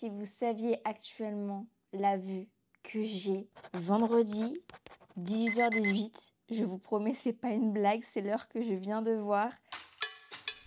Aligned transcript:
Si 0.00 0.08
vous 0.08 0.24
saviez 0.24 0.80
actuellement 0.84 1.66
la 1.92 2.16
vue 2.16 2.48
que 2.82 3.02
j'ai 3.02 3.50
vendredi 3.74 4.58
18h18, 5.18 6.32
je 6.50 6.64
vous 6.64 6.78
promets 6.78 7.12
c'est 7.12 7.34
pas 7.34 7.50
une 7.50 7.70
blague, 7.70 8.00
c'est 8.02 8.22
l'heure 8.22 8.48
que 8.48 8.62
je 8.62 8.72
viens 8.72 9.02
de 9.02 9.10
voir. 9.10 9.52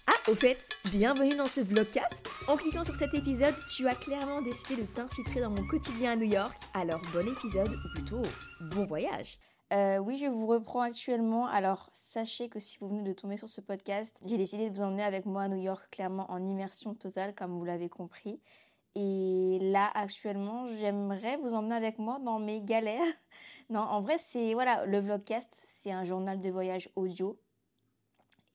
Ah, 0.06 0.30
au 0.30 0.36
fait, 0.36 0.59
bienvenue 0.86 1.36
dans 1.36 1.48
ce 1.48 1.62
vlogcast. 1.62 2.28
En 2.48 2.58
cliquant 2.58 2.84
sur 2.84 2.95
cet 2.95 3.16
épisode, 3.16 3.56
tu 3.75 3.88
as 3.88 3.95
clairement 3.95 4.44
décidé 4.44 4.75
de 4.75 4.86
t'infiltrer 4.86 5.42
dans 5.42 5.50
mon 5.50 5.66
quotidien 5.66 6.12
à 6.12 6.16
New 6.16 6.31
York. 6.31 6.56
Alors 6.75 7.02
bon 7.12 7.28
épisode, 7.28 7.72
ou 7.73 7.90
plutôt 7.95 8.22
bon 8.62 8.86
voyage. 8.86 9.40
Euh, 9.73 9.97
oui, 9.97 10.18
je 10.18 10.28
vous 10.28 10.45
reprends 10.45 10.81
actuellement. 10.81 11.47
Alors, 11.47 11.90
sachez 11.92 12.50
que 12.50 12.59
si 12.59 12.78
vous 12.78 12.88
venez 12.88 13.02
de 13.02 13.14
tomber 13.14 13.38
sur 13.38 13.50
ce 13.50 13.62
podcast, 13.62 14.22
j'ai 14.23 14.38
décidé 14.38 14.70
de 14.70 14.75
vous 14.75 14.84
emmener 14.84 15.02
avec 15.02 15.25
moi 15.25 15.42
à 15.42 15.47
New 15.47 15.59
York, 15.59 15.88
clairement 15.90 16.30
en 16.30 16.45
immersion 16.45 16.94
totale, 16.94 17.34
comme 17.34 17.58
vous 17.58 17.66
l'avez 17.66 17.90
compris. 17.90 18.40
Et 18.95 19.58
là, 19.59 19.89
actuellement, 19.95 20.67
j'aimerais 20.67 21.38
vous 21.38 21.53
emmener 21.53 21.75
avec 21.75 21.97
moi 21.97 22.19
dans 22.19 22.39
mes 22.39 22.61
galères. 22.61 23.02
Non, 23.69 23.80
en 23.80 24.02
vrai, 24.02 24.17
c'est 24.19 24.53
voilà, 24.53 24.85
le 24.85 25.00
vlogcast, 25.00 25.50
c'est 25.52 25.91
un 25.91 26.03
journal 26.03 26.38
de 26.38 26.50
voyage 26.50 26.89
audio. 26.95 27.39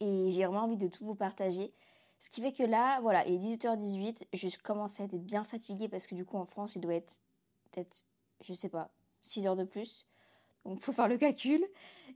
Et 0.00 0.30
j'ai 0.30 0.44
vraiment 0.44 0.64
envie 0.64 0.76
de 0.76 0.86
tout 0.86 1.04
vous 1.04 1.14
partager. 1.14 1.72
Ce 2.18 2.30
qui 2.30 2.42
fait 2.42 2.52
que 2.52 2.62
là, 2.62 3.00
voilà, 3.00 3.26
il 3.26 3.34
est 3.34 3.38
18h18, 3.38 4.26
je 4.32 4.58
commence 4.62 5.00
à 5.00 5.04
être 5.04 5.16
bien 5.16 5.44
fatiguée 5.44 5.88
parce 5.88 6.06
que 6.06 6.14
du 6.14 6.24
coup, 6.24 6.36
en 6.36 6.44
France, 6.44 6.76
il 6.76 6.80
doit 6.80 6.94
être 6.94 7.20
peut-être, 7.70 8.04
je 8.42 8.52
sais 8.52 8.68
pas, 8.68 8.90
6 9.22 9.46
heures 9.46 9.56
de 9.56 9.64
plus. 9.64 10.06
Donc, 10.64 10.80
faut 10.80 10.92
faire 10.92 11.08
le 11.08 11.16
calcul. 11.16 11.64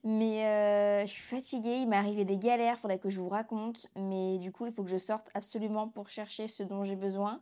Mais 0.05 0.45
euh, 0.47 1.07
je 1.07 1.13
suis 1.13 1.23
fatiguée, 1.23 1.77
il 1.77 1.89
m'est 1.89 1.97
arrivé 1.97 2.25
des 2.25 2.37
galères, 2.37 2.75
il 2.77 2.81
faudrait 2.81 2.99
que 2.99 3.09
je 3.09 3.21
vous 3.21 3.29
raconte. 3.29 3.87
Mais 3.97 4.39
du 4.39 4.51
coup, 4.53 4.67
il 4.67 4.73
faut 4.73 4.83
que 4.83 4.91
je 4.91 4.97
sorte 4.99 5.31
absolument 5.35 5.89
pour 5.89 6.09
chercher 6.09 6.49
ce 6.49 6.63
dont 6.63 6.83
j'ai 6.83 6.97
besoin. 6.97 7.41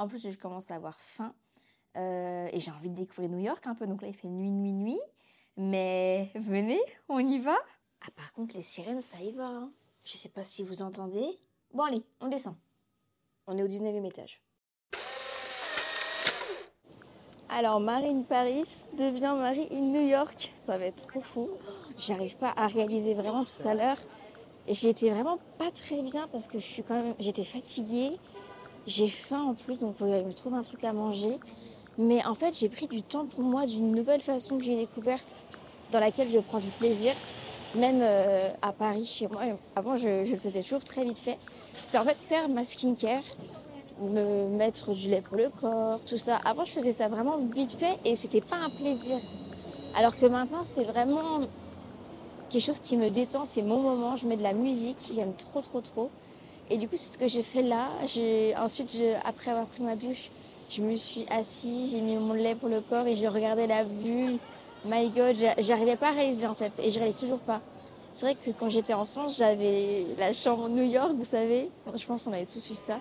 En 0.00 0.08
plus, 0.08 0.26
je 0.26 0.38
commence 0.38 0.70
à 0.70 0.76
avoir 0.76 0.98
faim. 0.98 1.34
Euh, 1.98 2.48
et 2.52 2.58
j'ai 2.58 2.70
envie 2.70 2.88
de 2.88 2.94
découvrir 2.94 3.28
New 3.28 3.38
York 3.38 3.66
un 3.66 3.74
peu. 3.74 3.86
Donc 3.86 4.00
là, 4.00 4.08
il 4.08 4.14
fait 4.14 4.30
nuit, 4.30 4.50
nuit, 4.50 4.72
nuit. 4.72 5.00
Mais 5.58 6.30
venez, 6.36 6.80
on 7.10 7.18
y 7.18 7.38
va. 7.38 7.54
Ah, 8.00 8.10
par 8.16 8.32
contre, 8.32 8.56
les 8.56 8.62
sirènes, 8.62 9.02
ça 9.02 9.20
y 9.20 9.30
va. 9.30 9.46
Hein. 9.46 9.70
Je 10.04 10.16
sais 10.16 10.30
pas 10.30 10.42
si 10.42 10.62
vous 10.62 10.80
entendez. 10.80 11.38
Bon, 11.74 11.82
allez, 11.82 12.02
on 12.22 12.28
descend. 12.28 12.56
On 13.46 13.58
est 13.58 13.62
au 13.62 13.68
19e 13.68 14.06
étage. 14.06 14.40
Alors, 17.50 17.78
Marine 17.80 18.24
Paris 18.24 18.86
devient 18.96 19.34
Marine 19.36 19.92
New 19.92 20.08
York. 20.08 20.54
Ça 20.56 20.78
va 20.78 20.86
être 20.86 21.08
trop 21.08 21.20
fou. 21.20 21.50
J'arrive 21.98 22.38
pas 22.38 22.54
à 22.56 22.68
réaliser 22.68 23.12
vraiment 23.12 23.44
tout 23.44 23.68
à 23.68 23.74
l'heure. 23.74 23.98
J'étais 24.66 25.10
vraiment 25.10 25.38
pas 25.58 25.70
très 25.70 26.00
bien 26.00 26.26
parce 26.28 26.46
que 26.46 26.58
je 26.58 26.64
suis 26.64 26.82
quand 26.82 26.94
même. 26.94 27.14
J'étais 27.18 27.44
fatiguée. 27.44 28.18
J'ai 28.86 29.08
faim 29.08 29.42
en 29.42 29.54
plus, 29.54 29.78
donc 29.78 29.94
il 29.94 29.98
faut 29.98 30.04
que 30.06 30.18
je 30.18 30.24
me 30.24 30.32
trouve 30.32 30.54
un 30.54 30.62
truc 30.62 30.82
à 30.84 30.92
manger. 30.92 31.38
Mais 31.98 32.24
en 32.24 32.34
fait, 32.34 32.58
j'ai 32.58 32.68
pris 32.68 32.88
du 32.88 33.02
temps 33.02 33.26
pour 33.26 33.42
moi 33.42 33.66
d'une 33.66 33.92
nouvelle 33.92 34.20
façon 34.20 34.56
que 34.58 34.64
j'ai 34.64 34.76
découverte, 34.76 35.36
dans 35.92 36.00
laquelle 36.00 36.28
je 36.28 36.38
prends 36.38 36.60
du 36.60 36.70
plaisir, 36.72 37.12
même 37.74 38.00
euh, 38.02 38.48
à 38.62 38.72
Paris, 38.72 39.04
chez 39.04 39.28
moi. 39.28 39.42
Avant, 39.76 39.96
je, 39.96 40.24
je, 40.24 40.32
le 40.32 40.38
faisais 40.38 40.62
toujours 40.62 40.82
très 40.84 41.04
vite 41.04 41.20
fait. 41.20 41.38
C'est 41.82 41.98
en 41.98 42.04
fait 42.04 42.22
faire 42.22 42.48
ma 42.48 42.64
skincare, 42.64 43.22
me 44.00 44.48
mettre 44.48 44.92
du 44.92 45.08
lait 45.08 45.20
pour 45.20 45.36
le 45.36 45.50
corps, 45.50 46.04
tout 46.04 46.16
ça. 46.16 46.36
Avant, 46.44 46.64
je 46.64 46.72
faisais 46.72 46.92
ça 46.92 47.08
vraiment 47.08 47.36
vite 47.36 47.74
fait 47.74 47.98
et 48.04 48.14
c'était 48.16 48.40
pas 48.40 48.56
un 48.56 48.70
plaisir. 48.70 49.18
Alors 49.96 50.16
que 50.16 50.26
maintenant, 50.26 50.64
c'est 50.64 50.84
vraiment 50.84 51.40
quelque 52.48 52.62
chose 52.62 52.78
qui 52.78 52.96
me 52.96 53.10
détend, 53.10 53.44
c'est 53.44 53.62
mon 53.62 53.80
moment. 53.80 54.16
Je 54.16 54.26
mets 54.26 54.36
de 54.36 54.42
la 54.42 54.52
musique, 54.54 54.98
j'aime 55.14 55.34
trop, 55.34 55.60
trop, 55.60 55.80
trop. 55.80 56.10
Et 56.70 56.76
du 56.76 56.88
coup, 56.88 56.96
c'est 56.96 57.14
ce 57.14 57.18
que 57.18 57.26
j'ai 57.26 57.42
fait 57.42 57.62
là. 57.62 57.88
Ensuite, 58.58 58.96
après 59.24 59.50
avoir 59.50 59.66
pris 59.66 59.82
ma 59.82 59.96
douche, 59.96 60.30
je 60.70 60.82
me 60.82 60.94
suis 60.94 61.26
assise, 61.28 61.90
j'ai 61.92 62.00
mis 62.00 62.14
mon 62.14 62.32
lait 62.32 62.54
pour 62.54 62.68
le 62.68 62.80
corps 62.80 63.06
et 63.08 63.16
je 63.16 63.26
regardais 63.26 63.66
la 63.66 63.82
vue. 63.82 64.38
My 64.84 65.10
God, 65.10 65.36
j'arrivais 65.58 65.96
pas 65.96 66.10
à 66.10 66.12
réaliser 66.12 66.46
en 66.46 66.54
fait. 66.54 66.78
Et 66.78 66.90
je 66.90 66.98
réalise 66.98 67.18
toujours 67.18 67.40
pas. 67.40 67.60
C'est 68.12 68.26
vrai 68.26 68.34
que 68.34 68.50
quand 68.50 68.68
j'étais 68.68 68.94
enfant, 68.94 69.28
j'avais 69.28 70.06
la 70.18 70.32
chambre 70.32 70.68
New 70.68 70.84
York, 70.84 71.12
vous 71.16 71.24
savez. 71.24 71.70
Je 71.94 72.06
pense 72.06 72.24
qu'on 72.24 72.32
avait 72.32 72.46
tous 72.46 72.70
eu 72.70 72.74
ça. 72.76 73.00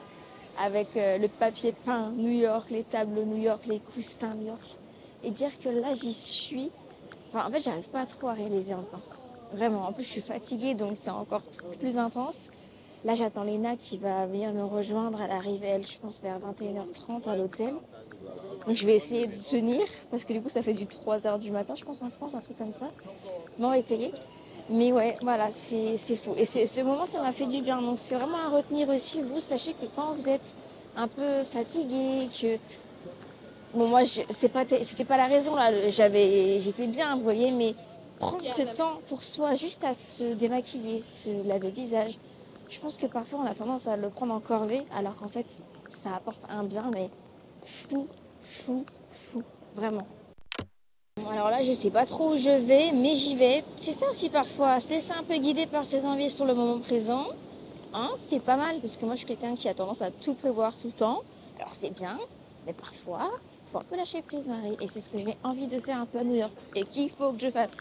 Avec 0.61 0.97
euh, 0.97 1.17
le 1.17 1.27
papier 1.27 1.71
peint 1.71 2.11
New 2.11 2.31
York, 2.31 2.69
les 2.69 2.83
tables 2.83 3.23
New 3.23 3.37
York, 3.37 3.65
les 3.67 3.79
coussins 3.79 4.35
New 4.35 4.47
York. 4.47 4.77
Et 5.23 5.31
dire 5.31 5.51
que 5.63 5.69
là, 5.69 5.93
j'y 5.93 6.11
suis. 6.11 6.71
Enfin, 7.29 7.47
en 7.47 7.51
fait, 7.51 7.59
j'arrive 7.59 7.89
pas 7.89 8.05
trop 8.05 8.27
à 8.27 8.33
réaliser 8.33 8.73
encore. 8.73 9.01
Vraiment. 9.53 9.87
En 9.87 9.93
plus, 9.93 10.03
je 10.03 10.09
suis 10.09 10.21
fatiguée, 10.21 10.73
donc 10.73 10.91
c'est 10.95 11.11
encore 11.11 11.43
plus 11.79 11.97
intense. 11.97 12.49
Là, 13.05 13.15
j'attends 13.15 13.43
Léna 13.43 13.75
qui 13.77 13.97
va 13.97 14.25
venir 14.27 14.51
me 14.53 14.63
rejoindre. 14.63 15.21
Elle 15.21 15.31
arrive, 15.31 15.63
elle, 15.63 15.87
je 15.87 15.97
pense, 15.99 16.19
vers 16.21 16.37
21h30 16.39 17.29
à 17.29 17.35
l'hôtel. 17.35 17.73
Donc, 18.67 18.75
je 18.75 18.85
vais 18.85 18.95
essayer 18.95 19.27
de 19.27 19.35
tenir, 19.35 19.81
parce 20.11 20.25
que 20.25 20.33
du 20.33 20.41
coup, 20.41 20.49
ça 20.49 20.61
fait 20.61 20.73
du 20.73 20.85
3h 20.85 21.39
du 21.39 21.51
matin, 21.51 21.75
je 21.75 21.85
pense, 21.85 22.01
en 22.01 22.09
France, 22.09 22.35
un 22.35 22.39
truc 22.39 22.57
comme 22.57 22.73
ça. 22.73 22.89
Mais 23.57 23.65
on 23.65 23.69
va 23.69 23.77
essayer. 23.77 24.11
Mais 24.69 24.91
ouais, 24.91 25.15
voilà, 25.21 25.49
c'est 25.49 25.97
fou. 26.15 26.33
Et 26.35 26.45
ce 26.45 26.81
moment, 26.81 27.05
ça 27.05 27.21
m'a 27.21 27.31
fait 27.31 27.47
du 27.47 27.61
bien. 27.61 27.81
Donc, 27.81 27.97
c'est 27.99 28.15
vraiment 28.15 28.37
à 28.37 28.49
retenir 28.49 28.89
aussi. 28.89 29.21
Vous, 29.21 29.39
sachez 29.39 29.73
que 29.73 29.85
quand 29.95 30.11
vous 30.11 30.29
êtes 30.29 30.53
un 30.95 31.07
peu 31.07 31.43
fatigué, 31.43 32.27
que. 32.39 32.57
Bon, 33.73 33.87
moi, 33.87 34.01
c'était 34.05 34.49
pas, 34.49 34.65
pas 34.65 35.17
la 35.17 35.27
raison, 35.27 35.55
là. 35.55 35.71
J'étais 35.89 36.87
bien, 36.87 37.15
vous 37.15 37.23
voyez, 37.23 37.51
mais 37.51 37.75
prendre 38.19 38.45
ce 38.45 38.61
temps 38.61 38.99
pour 39.07 39.23
soi, 39.23 39.55
juste 39.55 39.85
à 39.85 39.93
se 39.93 40.33
démaquiller, 40.33 41.01
se 41.01 41.29
laver 41.47 41.69
le 41.69 41.73
visage, 41.73 42.19
je 42.69 42.79
pense 42.79 42.97
que 42.97 43.07
parfois 43.07 43.39
on 43.39 43.45
a 43.45 43.53
tendance 43.53 43.87
à 43.87 43.97
le 43.97 44.09
prendre 44.09 44.33
en 44.33 44.39
corvée, 44.39 44.85
alors 44.95 45.15
qu'en 45.15 45.27
fait, 45.27 45.59
ça 45.87 46.15
apporte 46.15 46.45
un 46.49 46.63
bien, 46.63 46.91
mais 46.93 47.09
fou, 47.63 48.07
fou, 48.39 48.85
fou, 49.09 49.43
vraiment. 49.75 50.05
alors 51.29 51.49
là, 51.49 51.61
je 51.61 51.73
sais 51.73 51.89
pas 51.89 52.05
trop 52.05 52.33
où 52.33 52.37
je 52.37 52.49
vais, 52.49 52.91
mais 52.91 53.15
j'y 53.15 53.35
vais. 53.35 53.63
C'est 53.75 53.93
ça 53.93 54.09
aussi 54.09 54.29
parfois, 54.29 54.79
se 54.79 54.91
laisser 54.91 55.13
un 55.13 55.23
peu 55.23 55.37
guider 55.37 55.65
par 55.65 55.85
ses 55.85 56.05
envies 56.05 56.29
sur 56.29 56.45
le 56.45 56.53
moment 56.53 56.79
présent. 56.79 57.25
Hein, 57.91 58.11
c'est 58.13 58.39
pas 58.39 58.55
mal, 58.55 58.79
parce 58.79 58.97
que 58.97 59.05
moi 59.05 59.15
je 59.15 59.19
suis 59.19 59.27
quelqu'un 59.27 59.55
qui 59.55 59.67
a 59.67 59.73
tendance 59.73 60.03
à 60.03 60.11
tout 60.11 60.35
prévoir 60.35 60.75
tout 60.75 60.87
le 60.87 60.93
temps. 60.93 61.23
Alors 61.57 61.73
c'est 61.73 61.89
bien, 61.89 62.19
mais 62.67 62.73
parfois, 62.73 63.31
il 63.65 63.71
faut 63.71 63.79
un 63.79 63.83
peu 63.83 63.95
lâcher 63.95 64.21
prise, 64.21 64.47
Marie. 64.47 64.77
Et 64.79 64.87
c'est 64.87 65.01
ce 65.01 65.09
que 65.09 65.17
j'ai 65.17 65.35
envie 65.43 65.65
de 65.65 65.79
faire 65.79 65.99
un 65.99 66.05
peu 66.05 66.19
à 66.19 66.23
New 66.23 66.35
York. 66.35 66.53
Et 66.75 66.83
qu'il 66.83 67.09
faut 67.09 67.33
que 67.33 67.39
je 67.39 67.49
fasse. 67.49 67.77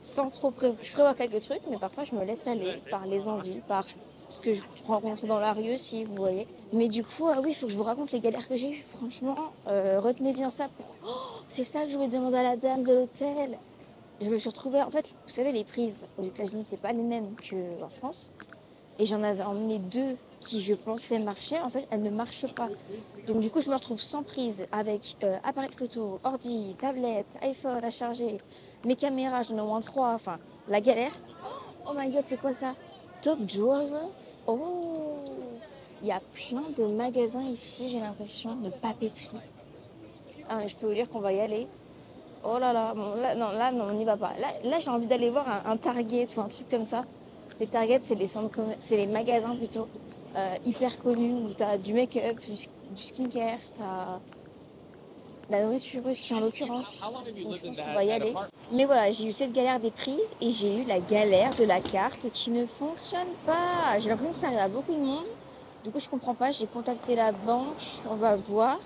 Sans 0.00 0.30
trop 0.30 0.52
prévoir. 0.52 0.78
Je 0.82 0.92
prévois 0.92 1.14
quelques 1.14 1.40
trucs, 1.40 1.62
mais 1.68 1.78
parfois 1.78 2.04
je 2.04 2.14
me 2.14 2.24
laisse 2.24 2.46
aller 2.46 2.74
par 2.88 3.04
les 3.06 3.26
envies, 3.26 3.60
par 3.66 3.84
ce 4.32 4.40
que 4.40 4.52
je 4.52 4.62
rencontre 4.86 5.26
dans 5.26 5.38
la 5.38 5.52
rue 5.52 5.74
aussi, 5.74 6.04
vous 6.04 6.14
voyez. 6.14 6.48
Mais 6.72 6.88
du 6.88 7.04
coup, 7.04 7.28
ah 7.28 7.40
oui, 7.42 7.50
il 7.50 7.54
faut 7.54 7.66
que 7.66 7.72
je 7.72 7.76
vous 7.76 7.84
raconte 7.84 8.12
les 8.12 8.20
galères 8.20 8.48
que 8.48 8.56
j'ai 8.56 8.70
eues. 8.70 8.82
Franchement, 8.82 9.36
euh, 9.68 10.00
retenez 10.00 10.32
bien 10.32 10.48
ça. 10.48 10.68
Pour... 10.68 10.96
Oh, 11.06 11.10
c'est 11.48 11.64
ça 11.64 11.84
que 11.84 11.90
je 11.90 11.98
vais 11.98 12.08
demander 12.08 12.38
à 12.38 12.42
la 12.42 12.56
dame 12.56 12.82
de 12.82 12.94
l'hôtel. 12.94 13.58
Je 14.22 14.30
me 14.30 14.38
suis 14.38 14.48
retrouvée, 14.48 14.80
en 14.80 14.90
fait, 14.90 15.10
vous 15.10 15.32
savez, 15.32 15.52
les 15.52 15.64
prises 15.64 16.06
aux 16.16 16.22
États-Unis, 16.22 16.62
c'est 16.62 16.80
pas 16.80 16.92
les 16.92 17.02
mêmes 17.02 17.34
qu'en 17.48 17.88
France. 17.90 18.30
Et 18.98 19.04
j'en 19.04 19.22
avais 19.22 19.42
emmené 19.42 19.78
deux 19.78 20.16
qui, 20.40 20.62
je 20.62 20.74
pensais, 20.74 21.18
marchaient. 21.18 21.60
En 21.60 21.68
fait, 21.68 21.86
elles 21.90 22.02
ne 22.02 22.10
marchent 22.10 22.52
pas. 22.54 22.68
Donc, 23.26 23.40
du 23.40 23.50
coup, 23.50 23.60
je 23.60 23.68
me 23.68 23.74
retrouve 23.74 24.00
sans 24.00 24.22
prise 24.22 24.66
avec 24.72 25.16
euh, 25.24 25.36
appareil 25.44 25.70
photo, 25.72 26.20
ordi, 26.24 26.74
tablette, 26.78 27.36
iPhone 27.42 27.84
à 27.84 27.90
charger, 27.90 28.38
mes 28.86 28.96
caméras, 28.96 29.42
j'en 29.42 29.58
ai 29.58 29.60
au 29.60 29.66
moins 29.66 29.80
trois. 29.80 30.14
Enfin, 30.14 30.38
la 30.68 30.80
galère. 30.80 31.12
Oh 31.86 31.92
my 31.94 32.10
god, 32.10 32.22
c'est 32.24 32.40
quoi 32.40 32.54
ça? 32.54 32.74
Top 33.20 33.40
Drawer. 33.40 34.08
Oh 34.46 35.20
Il 36.02 36.08
y 36.08 36.12
a 36.12 36.20
plein 36.34 36.64
de 36.76 36.84
magasins 36.84 37.42
ici, 37.42 37.90
j'ai 37.90 38.00
l'impression, 38.00 38.56
de 38.56 38.70
papeterie. 38.70 39.38
Ah, 40.48 40.66
je 40.66 40.74
peux 40.74 40.86
vous 40.86 40.94
dire 40.94 41.08
qu'on 41.08 41.20
va 41.20 41.32
y 41.32 41.40
aller. 41.40 41.66
Oh 42.44 42.58
là 42.58 42.72
là, 42.72 42.94
non, 42.94 43.52
là, 43.52 43.70
non, 43.70 43.84
on 43.90 43.94
n'y 43.94 44.04
va 44.04 44.16
pas. 44.16 44.32
Là, 44.38 44.48
là 44.64 44.78
j'ai 44.80 44.90
envie 44.90 45.06
d'aller 45.06 45.30
voir 45.30 45.46
un, 45.64 45.76
Target 45.76 46.26
ou 46.36 46.40
un 46.40 46.48
truc 46.48 46.68
comme 46.68 46.84
ça. 46.84 47.04
Les 47.60 47.66
Target, 47.68 48.00
c'est 48.00 48.16
les, 48.16 48.26
c'est 48.78 48.96
les 48.96 49.06
magasins 49.06 49.54
plutôt 49.54 49.86
euh, 50.36 50.54
hyper 50.64 50.98
connus 50.98 51.34
où 51.34 51.54
tu 51.54 51.62
as 51.62 51.78
du 51.78 51.94
make-up, 51.94 52.38
du 52.40 53.02
skincare, 53.02 53.58
tu 53.74 53.82
as 53.82 54.18
la 55.50 55.64
nourriture 55.64 56.04
aussi 56.06 56.34
en 56.34 56.40
l'occurrence. 56.40 57.02
Donc 57.44 57.56
je 57.56 57.66
pense 57.66 57.80
qu'on 57.80 57.94
va 57.94 58.04
y 58.04 58.10
aller. 58.10 58.34
Mais 58.72 58.86
voilà, 58.86 59.10
j'ai 59.10 59.26
eu 59.26 59.32
cette 59.32 59.52
galère 59.52 59.78
des 59.80 59.90
prises 59.90 60.34
et 60.40 60.50
j'ai 60.50 60.80
eu 60.80 60.84
la 60.86 60.98
galère 60.98 61.50
de 61.56 61.64
la 61.64 61.80
carte 61.80 62.30
qui 62.30 62.50
ne 62.50 62.64
fonctionne 62.64 63.28
pas. 63.44 63.98
J'ai 63.98 64.08
l'impression 64.08 64.32
que 64.32 64.38
ça 64.38 64.46
arrive 64.46 64.60
à 64.60 64.68
beaucoup 64.68 64.94
de 64.94 64.98
monde. 64.98 65.28
Du 65.84 65.90
coup, 65.90 66.00
je 66.00 66.08
comprends 66.08 66.34
pas. 66.34 66.50
J'ai 66.52 66.66
contacté 66.66 67.14
la 67.14 67.32
banque, 67.32 67.82
on 68.08 68.14
va 68.14 68.34
voir. 68.34 68.78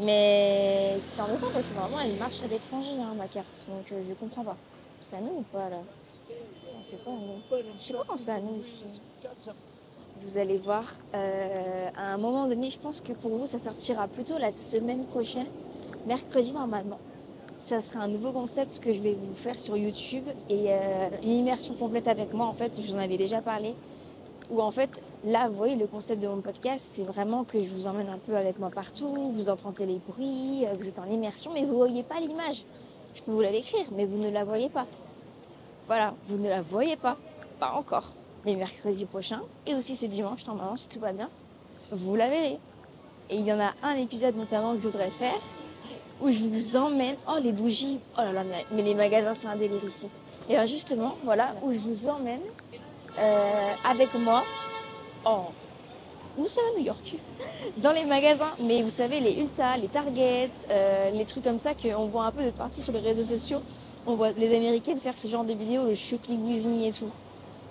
Mais 0.00 0.96
c'est 0.98 1.20
embêtant 1.20 1.48
parce 1.52 1.68
que 1.68 1.74
normalement 1.74 2.00
elle 2.00 2.16
marche 2.16 2.42
à 2.42 2.46
l'étranger, 2.46 2.92
hein, 2.98 3.14
ma 3.16 3.28
carte. 3.28 3.66
Donc 3.68 3.92
euh, 3.92 4.02
je 4.06 4.14
comprends 4.14 4.44
pas. 4.44 4.56
C'est 5.00 5.16
à 5.16 5.20
nous 5.20 5.38
ou 5.38 5.44
pas 5.52 5.68
là? 5.68 5.76
Non, 5.76 6.80
c'est 6.80 7.02
pas 7.02 7.10
à 7.10 7.14
nous. 7.14 7.62
Je 7.76 7.82
sais 7.82 7.92
pas 7.92 8.04
quand 8.06 8.16
c'est 8.16 8.30
à 8.30 8.40
nous 8.40 8.58
ici. 8.58 8.86
Vous 10.20 10.38
allez 10.38 10.56
voir, 10.56 10.84
euh, 11.14 11.88
à 11.96 12.14
un 12.14 12.16
moment 12.16 12.46
donné, 12.46 12.70
je 12.70 12.78
pense 12.78 13.02
que 13.02 13.12
pour 13.12 13.30
vous, 13.30 13.44
ça 13.44 13.58
sortira 13.58 14.08
plutôt 14.08 14.38
la 14.38 14.50
semaine 14.50 15.04
prochaine, 15.04 15.48
mercredi 16.06 16.54
normalement. 16.54 16.98
Ça 17.58 17.80
sera 17.80 18.04
un 18.04 18.08
nouveau 18.08 18.32
concept 18.32 18.80
que 18.80 18.92
je 18.92 19.00
vais 19.00 19.14
vous 19.14 19.32
faire 19.34 19.58
sur 19.58 19.76
YouTube 19.76 20.24
et 20.50 20.66
euh, 20.68 21.08
une 21.22 21.30
immersion 21.30 21.74
complète 21.74 22.06
avec 22.06 22.34
moi. 22.34 22.46
En 22.46 22.52
fait, 22.52 22.78
je 22.78 22.86
vous 22.86 22.96
en 22.96 23.00
avais 23.00 23.16
déjà 23.16 23.40
parlé. 23.40 23.74
Où 24.50 24.60
en 24.60 24.70
fait, 24.70 25.02
là, 25.24 25.48
vous 25.48 25.56
voyez, 25.56 25.74
le 25.74 25.86
concept 25.86 26.22
de 26.22 26.28
mon 26.28 26.40
podcast, 26.40 26.86
c'est 26.92 27.02
vraiment 27.02 27.44
que 27.44 27.58
je 27.58 27.68
vous 27.68 27.86
emmène 27.86 28.08
un 28.08 28.18
peu 28.18 28.36
avec 28.36 28.58
moi 28.58 28.70
partout. 28.70 29.30
Vous 29.30 29.48
entendez 29.48 29.86
les 29.86 29.98
bruits, 29.98 30.66
euh, 30.66 30.74
vous 30.74 30.88
êtes 30.88 30.98
en 30.98 31.06
immersion, 31.06 31.50
mais 31.52 31.64
vous 31.64 31.72
ne 31.72 31.78
voyez 31.78 32.02
pas 32.02 32.20
l'image. 32.20 32.64
Je 33.14 33.22
peux 33.22 33.32
vous 33.32 33.40
la 33.40 33.50
décrire, 33.50 33.86
mais 33.92 34.04
vous 34.04 34.18
ne 34.18 34.28
la 34.28 34.44
voyez 34.44 34.68
pas. 34.68 34.86
Voilà, 35.86 36.14
vous 36.26 36.38
ne 36.38 36.48
la 36.48 36.60
voyez 36.60 36.96
pas. 36.96 37.16
Pas 37.58 37.72
encore. 37.72 38.12
Mais 38.44 38.54
mercredi 38.54 39.06
prochain, 39.06 39.40
et 39.66 39.74
aussi 39.74 39.96
ce 39.96 40.06
dimanche, 40.06 40.46
normalement, 40.46 40.76
si 40.76 40.88
tout 40.88 41.00
va 41.00 41.12
bien, 41.12 41.30
vous 41.90 42.14
la 42.14 42.28
verrez. 42.28 42.58
Et 43.30 43.36
il 43.36 43.46
y 43.46 43.52
en 43.52 43.58
a 43.58 43.72
un 43.82 43.94
épisode 43.96 44.36
notamment 44.36 44.74
que 44.74 44.78
je 44.78 44.86
voudrais 44.86 45.10
faire, 45.10 45.40
où 46.20 46.30
je 46.30 46.38
vous 46.38 46.76
emmène. 46.76 47.16
Oh, 47.28 47.38
les 47.42 47.52
bougies 47.52 47.98
Oh 48.18 48.22
là 48.22 48.32
là, 48.32 48.44
mais, 48.70 48.82
les 48.82 48.94
magasins, 48.94 49.34
c'est 49.34 49.48
un 49.48 49.56
délire 49.56 49.84
ici. 49.84 50.08
Et 50.48 50.52
bien 50.52 50.66
justement, 50.66 51.16
voilà, 51.24 51.54
où 51.62 51.72
je 51.72 51.78
vous 51.78 52.08
emmène 52.08 52.40
euh, 53.18 53.72
avec 53.84 54.14
moi. 54.14 54.44
Oh, 55.24 55.46
nous 56.38 56.46
sommes 56.46 56.64
à 56.74 56.78
New 56.78 56.84
York, 56.84 57.16
dans 57.78 57.92
les 57.92 58.04
magasins. 58.04 58.52
Mais 58.60 58.82
vous 58.82 58.90
savez, 58.90 59.20
les 59.20 59.34
Ulta, 59.34 59.76
les 59.76 59.88
Target, 59.88 60.50
euh, 60.70 61.10
les 61.10 61.24
trucs 61.24 61.44
comme 61.44 61.58
ça 61.58 61.72
qu'on 61.74 62.06
voit 62.06 62.26
un 62.26 62.32
peu 62.32 62.44
de 62.44 62.50
partout 62.50 62.80
sur 62.80 62.92
les 62.92 63.00
réseaux 63.00 63.24
sociaux. 63.24 63.60
On 64.06 64.14
voit 64.14 64.32
les 64.32 64.54
Américaines 64.54 64.98
faire 64.98 65.18
ce 65.18 65.26
genre 65.26 65.44
de 65.44 65.54
vidéos, 65.54 65.84
le 65.84 65.94
shopping 65.94 66.44
with 66.46 66.66
me 66.66 66.84
et 66.84 66.92
tout. 66.92 67.10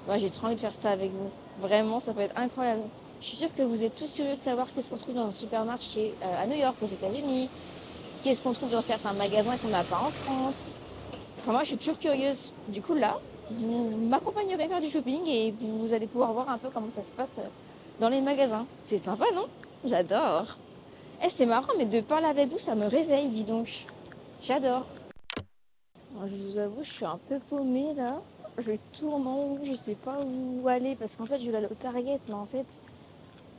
Moi, 0.07 0.17
j'ai 0.17 0.29
trop 0.29 0.47
envie 0.47 0.55
de 0.55 0.59
faire 0.59 0.75
ça 0.75 0.91
avec 0.91 1.11
vous. 1.11 1.29
Vraiment, 1.59 1.99
ça 1.99 2.13
peut 2.13 2.21
être 2.21 2.37
incroyable. 2.37 2.81
Je 3.21 3.27
suis 3.27 3.37
sûre 3.37 3.53
que 3.53 3.61
vous 3.61 3.83
êtes 3.83 3.95
tous 3.95 4.13
curieux 4.13 4.35
de 4.35 4.41
savoir 4.41 4.67
qu'est-ce 4.71 4.89
qu'on 4.89 4.97
trouve 4.97 5.15
dans 5.15 5.27
un 5.27 5.31
supermarché 5.31 6.13
euh, 6.21 6.43
à 6.43 6.45
New 6.45 6.57
York, 6.57 6.75
aux 6.81 6.85
États-Unis, 6.85 7.49
qu'est-ce 8.25 8.41
qu'on 8.41 8.53
trouve 8.53 8.71
dans 8.71 8.81
certains 8.81 9.13
magasins 9.13 9.55
qu'on 9.57 9.67
n'a 9.67 9.83
pas 9.83 9.99
en 9.99 10.09
France. 10.09 10.77
Enfin, 11.37 11.51
moi, 11.51 11.61
je 11.61 11.67
suis 11.67 11.77
toujours 11.77 11.99
curieuse. 11.99 12.53
Du 12.67 12.81
coup, 12.81 12.95
là, 12.95 13.19
vous 13.51 13.95
m'accompagnerez 13.97 14.67
faire 14.67 14.81
du 14.81 14.89
shopping 14.89 15.21
et 15.27 15.53
vous 15.59 15.93
allez 15.93 16.07
pouvoir 16.07 16.33
voir 16.33 16.49
un 16.49 16.57
peu 16.57 16.69
comment 16.73 16.89
ça 16.89 17.03
se 17.03 17.13
passe 17.13 17.37
euh, 17.37 17.47
dans 17.99 18.09
les 18.09 18.21
magasins. 18.21 18.65
C'est 18.83 18.97
sympa, 18.97 19.25
non? 19.35 19.45
J'adore. 19.85 20.57
Eh, 21.23 21.29
c'est 21.29 21.45
marrant, 21.45 21.71
mais 21.77 21.85
de 21.85 22.01
parler 22.01 22.25
avec 22.25 22.49
vous, 22.49 22.57
ça 22.57 22.73
me 22.73 22.87
réveille, 22.87 23.27
dis 23.27 23.43
donc. 23.43 23.85
J'adore. 24.41 24.87
Je 26.25 26.35
vous 26.35 26.57
avoue, 26.57 26.81
je 26.81 26.91
suis 26.91 27.05
un 27.05 27.19
peu 27.29 27.37
paumée 27.37 27.93
là. 27.93 28.21
Je 28.57 28.71
tourne 28.97 29.27
en 29.27 29.35
rond, 29.35 29.59
je 29.61 29.73
sais 29.73 29.95
pas 29.95 30.17
où 30.25 30.67
aller 30.67 30.95
parce 30.95 31.15
qu'en 31.15 31.25
fait, 31.25 31.37
je 31.37 31.51
vais 31.51 31.57
aller 31.57 31.67
au 31.69 31.75
Target, 31.75 32.19
mais 32.27 32.33
en 32.33 32.45
fait, 32.45 32.81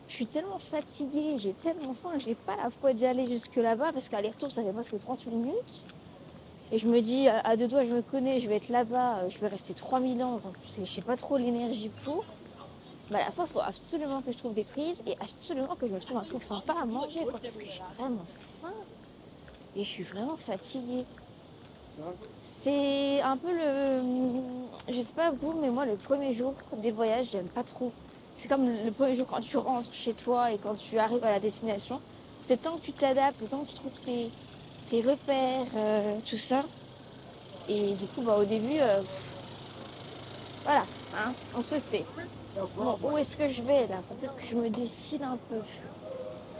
je 0.09 0.15
suis 0.15 0.27
tellement 0.27 0.59
fatiguée, 0.59 1.37
j'ai 1.37 1.53
tellement 1.53 1.93
faim, 1.93 2.13
j'ai 2.17 2.35
pas 2.35 2.57
la 2.57 2.71
foi 2.71 2.93
d'y 2.93 3.07
aller 3.07 3.27
jusque 3.27 3.57
là-bas 3.57 3.93
parce 3.93 4.09
qu'aller-retour, 4.09 4.51
ça 4.51 4.63
fait 4.63 4.73
presque 4.73 4.99
30 4.99 5.27
minutes. 5.27 5.85
Et 6.73 6.79
je 6.79 6.89
me 6.89 7.01
dis, 7.01 7.29
à 7.29 7.57
deux 7.57 7.69
doigts, 7.69 7.85
je 7.85 7.93
me 7.93 8.03
connais, 8.03 8.39
je 8.39 8.49
vais 8.49 8.57
être 8.57 8.71
là-bas, 8.71 9.19
euh, 9.19 9.29
je 9.29 9.39
vais 9.39 9.47
rester 9.47 9.73
3000 9.75 10.23
ans, 10.23 10.39
donc 10.39 10.55
c'est- 10.63 10.85
j'ai 10.85 11.03
pas 11.03 11.17
trop 11.17 11.37
l'énergie 11.37 11.91
pour. 12.05 12.25
Mais 13.11 13.21
à 13.21 13.27
la 13.27 13.31
fois, 13.31 13.45
il 13.47 13.53
faut 13.53 13.61
absolument 13.61 14.21
que 14.21 14.33
je 14.33 14.39
trouve 14.39 14.55
des 14.55 14.65
prises 14.65 15.01
et 15.07 15.15
absolument 15.21 15.77
que 15.77 15.87
je 15.87 15.95
me 15.95 16.01
trouve 16.01 16.17
un 16.17 16.25
truc 16.25 16.43
sympa 16.43 16.75
à 16.81 16.85
manger, 16.85 17.25
quoi, 17.25 17.39
parce 17.39 17.57
que 17.57 17.65
j'ai 17.65 17.83
vraiment 17.97 18.25
faim 18.25 18.73
et 19.77 19.85
je 19.85 19.89
suis 19.89 20.03
vraiment 20.03 20.35
fatiguée. 20.37 21.05
C'est 22.41 23.21
un 23.23 23.37
peu 23.37 23.53
le. 23.53 24.03
Je 24.89 25.01
sais 25.01 25.15
pas 25.15 25.31
vous, 25.31 25.53
mais 25.55 25.71
moi, 25.71 25.87
le 25.87 25.97
premier 25.97 26.33
jour 26.33 26.53
des 26.79 26.91
voyages, 26.91 27.31
j'aime 27.31 27.49
pas 27.49 27.63
trop. 27.63 27.93
C'est 28.37 28.49
comme 28.49 28.69
le 28.69 28.91
premier 28.91 29.15
jour 29.15 29.27
quand 29.27 29.41
tu 29.41 29.57
rentres 29.57 29.93
chez 29.95 30.13
toi 30.13 30.53
et 30.53 30.59
quand 30.59 30.75
tu 30.75 30.99
arrives 30.99 31.25
à 31.25 31.31
la 31.31 31.41
destination. 31.41 32.01
C'est 32.39 32.61
temps 32.63 32.77
que 32.77 32.83
tu 32.83 32.93
t'adaptes, 32.93 33.41
le 33.41 33.47
temps 33.47 33.61
que 33.61 33.69
tu 33.69 33.75
trouves 33.75 33.99
tes, 34.01 35.01
repères, 35.01 35.67
euh, 35.75 36.17
tout 36.29 36.37
ça. 36.37 36.63
Et 37.69 37.95
du 37.95 38.07
coup, 38.07 38.21
bah, 38.21 38.37
au 38.39 38.45
début, 38.45 38.79
euh, 38.79 39.01
voilà, 40.65 40.85
hein, 41.17 41.33
on 41.57 41.63
se 41.63 41.79
sait. 41.79 42.05
Bon, 42.77 42.99
où 43.03 43.17
est-ce 43.17 43.37
que 43.37 43.49
je 43.49 43.63
vais 43.63 43.87
là? 43.87 44.01
Faut 44.03 44.15
peut-être 44.15 44.37
que 44.37 44.45
je 44.45 44.55
me 44.57 44.69
décide 44.69 45.23
un 45.23 45.39
peu. 45.49 45.57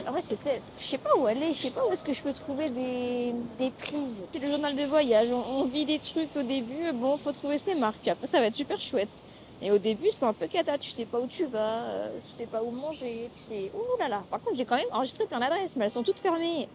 En 0.07 0.11
vrai, 0.11 0.21
c'était. 0.21 0.61
Je 0.77 0.83
sais 0.83 0.97
pas 0.97 1.15
où 1.15 1.25
aller, 1.25 1.53
je 1.53 1.57
sais 1.57 1.71
pas 1.71 1.85
où 1.85 1.91
est-ce 1.91 2.03
que 2.05 2.13
je 2.13 2.21
peux 2.21 2.33
trouver 2.33 2.69
des, 2.69 3.71
prises. 3.77 4.25
C'est 4.31 4.39
le 4.39 4.49
journal 4.49 4.75
de 4.75 4.83
voyage, 4.83 5.31
on, 5.31 5.65
vit 5.65 5.85
des 5.85 5.99
trucs 5.99 6.35
au 6.35 6.43
début, 6.43 6.91
bon, 6.93 7.17
faut 7.17 7.31
trouver 7.31 7.57
ses 7.57 7.75
marques, 7.75 8.07
après 8.07 8.27
ça 8.27 8.39
va 8.39 8.47
être 8.47 8.55
super 8.55 8.79
chouette. 8.79 9.23
Et 9.61 9.71
au 9.71 9.79
début, 9.79 10.09
c'est 10.09 10.25
un 10.25 10.33
peu 10.33 10.47
cata, 10.47 10.77
tu 10.77 10.91
sais 10.91 11.05
pas 11.05 11.19
où 11.19 11.27
tu 11.27 11.45
vas, 11.45 11.83
euh, 11.89 12.19
tu 12.21 12.27
sais 12.27 12.45
pas 12.45 12.61
où 12.61 12.69
manger, 12.69 13.29
tu 13.35 13.43
sais. 13.43 13.71
Ouh 13.73 13.99
là 13.99 14.07
là 14.07 14.23
Par 14.29 14.39
contre, 14.39 14.55
j'ai 14.55 14.65
quand 14.65 14.75
même 14.75 14.85
enregistré 14.91 15.25
plein 15.25 15.39
d'adresses, 15.39 15.75
mais 15.75 15.85
elles 15.85 15.91
sont 15.91 16.03
toutes 16.03 16.19
fermées. 16.19 16.69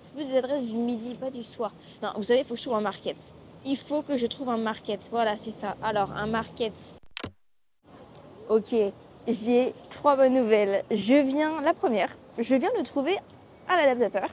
C'est 0.00 0.14
plus 0.14 0.28
des 0.28 0.36
adresses 0.36 0.64
du 0.64 0.76
midi, 0.76 1.14
pas 1.14 1.30
du 1.30 1.42
soir. 1.42 1.72
Non, 2.02 2.10
vous 2.14 2.22
savez, 2.22 2.40
il 2.40 2.44
faut 2.44 2.54
que 2.54 2.60
je 2.60 2.64
trouve 2.64 2.76
un 2.76 2.80
market. 2.80 3.34
Il 3.64 3.76
faut 3.76 4.02
que 4.02 4.16
je 4.16 4.26
trouve 4.26 4.48
un 4.50 4.56
market. 4.56 5.08
Voilà, 5.10 5.34
c'est 5.34 5.50
ça. 5.50 5.76
Alors, 5.82 6.12
un 6.12 6.26
market. 6.26 6.94
Ok, 8.48 8.74
j'ai 9.26 9.74
trois 9.90 10.16
bonnes 10.16 10.34
nouvelles. 10.34 10.84
Je 10.92 11.14
viens, 11.14 11.60
la 11.60 11.74
première, 11.74 12.16
je 12.38 12.54
viens 12.54 12.70
de 12.78 12.82
trouver 12.84 13.16
un 13.68 13.74
adaptateur 13.74 14.30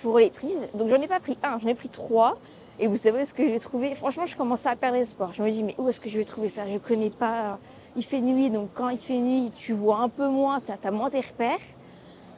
pour 0.00 0.18
les 0.18 0.30
prises. 0.30 0.68
Donc 0.74 0.88
j'en 0.88 1.00
ai 1.00 1.08
pas 1.08 1.20
pris 1.20 1.38
un, 1.42 1.58
j'en 1.58 1.68
ai 1.68 1.74
pris 1.74 1.88
trois. 1.88 2.38
Et 2.80 2.88
vous 2.88 2.96
savez 2.96 3.24
ce 3.24 3.32
que 3.32 3.44
je 3.44 3.50
vais 3.50 3.58
trouver 3.58 3.94
Franchement, 3.94 4.26
je 4.26 4.36
commence 4.36 4.66
à 4.66 4.74
perdre 4.74 4.96
espoir. 4.96 5.32
Je 5.32 5.42
me 5.42 5.50
dis, 5.50 5.62
mais 5.62 5.74
où 5.78 5.88
est-ce 5.88 6.00
que 6.00 6.08
je 6.08 6.18
vais 6.18 6.24
trouver 6.24 6.48
ça? 6.48 6.66
Je 6.66 6.78
connais 6.78 7.10
pas. 7.10 7.58
Il 7.96 8.04
fait 8.04 8.20
nuit, 8.20 8.50
donc 8.50 8.70
quand 8.74 8.88
il 8.88 8.98
fait 8.98 9.20
nuit, 9.20 9.50
tu 9.54 9.72
vois 9.72 9.98
un 9.98 10.08
peu 10.08 10.28
moins, 10.28 10.60
tu 10.60 10.72
as, 10.72 10.90
moins 10.90 11.10
tes 11.10 11.20
repères. 11.20 11.58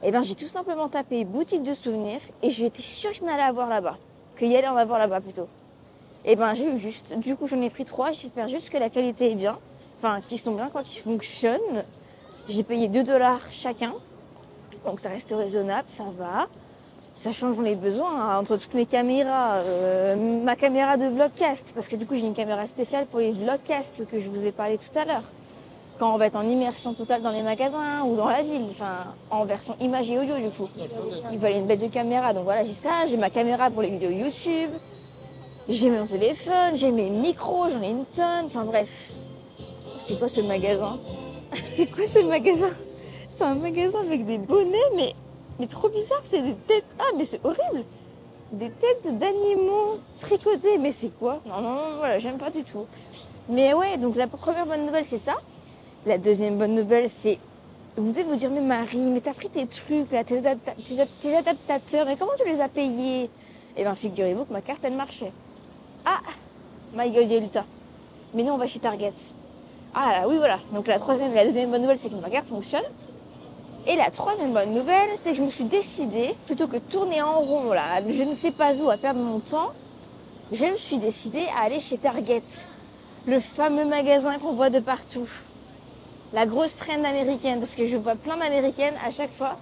Et 0.03 0.11
ben 0.11 0.21
j'ai 0.21 0.35
tout 0.35 0.47
simplement 0.47 0.89
tapé 0.89 1.25
boutique 1.25 1.63
de 1.63 1.73
souvenirs 1.73 2.19
et 2.43 2.51
j'étais 2.51 2.83
sûre 2.83 3.09
qu'il 3.11 3.25
n'allait 3.25 3.41
avoir 3.41 3.67
là-bas. 3.67 3.97
Qu'il 4.37 4.55
allait 4.55 4.67
en 4.67 4.77
avoir 4.77 4.99
là-bas 4.99 5.21
plutôt. 5.21 5.47
Et 6.23 6.35
ben 6.35 6.53
j'ai 6.53 6.71
eu 6.71 6.77
juste. 6.77 7.17
Du 7.17 7.35
coup, 7.35 7.47
j'en 7.47 7.59
ai 7.61 7.69
pris 7.71 7.83
trois. 7.83 8.11
J'espère 8.11 8.47
juste 8.47 8.69
que 8.69 8.77
la 8.77 8.91
qualité 8.91 9.31
est 9.31 9.35
bien. 9.35 9.57
Enfin, 9.95 10.21
qu'ils 10.21 10.37
sont 10.37 10.53
bien, 10.53 10.69
quoi, 10.69 10.83
qu'ils 10.83 11.01
fonctionnent. 11.01 11.83
J'ai 12.47 12.63
payé 12.63 12.87
2 12.89 13.03
dollars 13.03 13.41
chacun. 13.49 13.95
Donc 14.85 14.99
ça 14.99 15.09
reste 15.09 15.31
raisonnable, 15.31 15.89
ça 15.89 16.03
va. 16.11 16.47
Sachant 17.17 17.49
que 17.49 17.55
j'en 17.55 17.65
ai 17.65 17.75
besoin 17.75 18.11
hein, 18.11 18.39
entre 18.39 18.57
toutes 18.57 18.75
mes 18.75 18.85
caméras, 18.85 19.55
euh, 19.55 20.15
ma 20.43 20.55
caméra 20.55 20.97
de 20.97 21.07
vlogcast, 21.07 21.71
parce 21.73 21.87
que 21.87 21.95
du 21.95 22.05
coup 22.05 22.15
j'ai 22.15 22.27
une 22.27 22.35
caméra 22.35 22.67
spéciale 22.67 23.07
pour 23.07 23.19
les 23.19 23.31
vlogcasts 23.31 24.05
que 24.05 24.19
je 24.19 24.29
vous 24.29 24.45
ai 24.45 24.51
parlé 24.51 24.77
tout 24.77 24.95
à 24.95 25.03
l'heure. 25.03 25.23
Quand 25.97 26.13
on 26.13 26.19
va 26.19 26.27
être 26.27 26.35
en 26.35 26.43
immersion 26.43 26.93
totale 26.93 27.23
dans 27.23 27.31
les 27.31 27.41
magasins 27.41 28.03
ou 28.03 28.15
dans 28.15 28.27
la 28.27 28.43
ville, 28.43 28.67
enfin 28.69 29.15
en 29.31 29.45
version 29.45 29.75
image 29.79 30.11
et 30.11 30.19
audio 30.19 30.35
du 30.37 30.51
coup. 30.51 30.69
Il 31.31 31.39
fallait 31.39 31.57
une 31.57 31.65
bête 31.65 31.81
de 31.81 31.87
caméra, 31.87 32.33
donc 32.33 32.43
voilà 32.43 32.63
j'ai 32.63 32.73
ça, 32.73 33.07
j'ai 33.07 33.17
ma 33.17 33.31
caméra 33.31 33.71
pour 33.71 33.81
les 33.81 33.89
vidéos 33.89 34.11
YouTube, 34.11 34.69
j'ai 35.67 35.89
mon 35.89 36.05
téléphone, 36.05 36.75
j'ai 36.75 36.91
mes 36.91 37.09
micros, 37.09 37.67
j'en 37.69 37.81
ai 37.81 37.89
une 37.89 38.05
tonne, 38.05 38.45
enfin 38.45 38.63
bref. 38.63 39.13
C'est 39.97 40.19
quoi 40.19 40.27
ce 40.27 40.41
magasin? 40.41 40.99
C'est 41.51 41.87
quoi 41.87 42.05
ce 42.05 42.19
magasin? 42.19 42.69
C'est 43.27 43.43
un 43.43 43.55
magasin 43.55 44.01
avec 44.01 44.23
des 44.23 44.37
bonnets, 44.37 44.77
mais, 44.95 45.15
mais 45.59 45.67
trop 45.67 45.89
bizarre, 45.89 46.19
c'est 46.23 46.41
des 46.41 46.53
têtes. 46.55 46.85
Ah, 46.99 47.11
mais 47.17 47.25
c'est 47.25 47.39
horrible 47.43 47.83
Des 48.51 48.69
têtes 48.69 49.17
d'animaux 49.17 49.97
tricotés, 50.15 50.77
mais 50.77 50.91
c'est 50.91 51.09
quoi? 51.09 51.41
Non, 51.45 51.61
non, 51.61 51.73
non, 51.73 51.97
voilà, 51.97 52.19
j'aime 52.19 52.37
pas 52.37 52.49
du 52.49 52.63
tout. 52.63 52.85
Mais 53.49 53.73
ouais, 53.73 53.97
donc 53.97 54.15
la 54.15 54.27
première 54.27 54.65
bonne 54.65 54.85
nouvelle, 54.85 55.05
c'est 55.05 55.17
ça. 55.17 55.35
La 56.05 56.17
deuxième 56.17 56.57
bonne 56.57 56.75
nouvelle, 56.75 57.09
c'est. 57.09 57.39
Vous 57.97 58.11
devez 58.11 58.23
vous 58.25 58.35
dire, 58.35 58.51
mais 58.51 58.61
Marie, 58.61 59.09
mais 59.09 59.21
t'as 59.21 59.33
pris 59.33 59.49
tes 59.49 59.65
trucs, 59.67 60.11
là, 60.11 60.23
tes, 60.23 60.39
adapta- 60.39 60.75
tes 60.85 60.99
ad- 61.01 61.07
tes 61.19 61.35
adaptateurs, 61.35 62.05
mais 62.05 62.15
comment 62.15 62.33
tu 62.37 62.47
les 62.47 62.61
as 62.61 62.69
payés? 62.69 63.29
Eh 63.75 63.81
bien, 63.83 63.95
figurez-vous 63.95 64.45
que 64.45 64.53
ma 64.53 64.61
carte, 64.61 64.83
elle 64.83 64.93
marchait. 64.95 65.33
Ah 66.05 66.19
My 66.95 67.09
God, 67.11 67.29
Yelita. 67.29 67.65
Mais 68.33 68.43
nous, 68.43 68.53
on 68.53 68.57
va 68.57 68.67
chez 68.67 68.79
Target. 68.79 69.11
Ah 69.95 70.11
là, 70.21 70.27
oui, 70.27 70.37
voilà. 70.37 70.59
Donc 70.73 70.87
la 70.87 70.99
troisième, 70.99 71.33
la 71.33 71.43
deuxième 71.43 71.71
bonne 71.71 71.81
nouvelle, 71.81 71.97
c'est 71.97 72.09
que 72.09 72.15
ma 72.15 72.29
carte 72.29 72.47
fonctionne. 72.47 72.83
Et 73.89 73.95
la 73.95 74.11
troisième 74.11 74.51
bonne 74.51 74.73
nouvelle, 74.73 75.11
c'est 75.15 75.31
que 75.31 75.37
je 75.37 75.43
me 75.43 75.49
suis 75.49 75.63
décidée, 75.63 76.35
plutôt 76.45 76.67
que 76.67 76.73
de 76.73 76.79
tourner 76.81 77.21
en 77.21 77.39
rond, 77.39 77.71
là, 77.71 78.01
je 78.05 78.23
ne 78.23 78.33
sais 78.33 78.51
pas 78.51 78.77
où, 78.81 78.89
à 78.89 78.97
perdre 78.97 79.21
mon 79.21 79.39
temps, 79.39 79.71
je 80.51 80.65
me 80.65 80.75
suis 80.75 80.97
décidée 80.97 81.45
à 81.57 81.63
aller 81.63 81.79
chez 81.79 81.97
Target, 81.97 82.43
le 83.25 83.39
fameux 83.39 83.85
magasin 83.85 84.39
qu'on 84.39 84.51
voit 84.51 84.69
de 84.69 84.79
partout. 84.79 85.29
La 86.33 86.45
grosse 86.45 86.75
traîne 86.75 87.05
américaine, 87.05 87.59
parce 87.59 87.77
que 87.77 87.85
je 87.85 87.95
vois 87.95 88.15
plein 88.15 88.35
d'américaines 88.35 88.95
à 89.05 89.09
chaque 89.09 89.31
fois. 89.31 89.57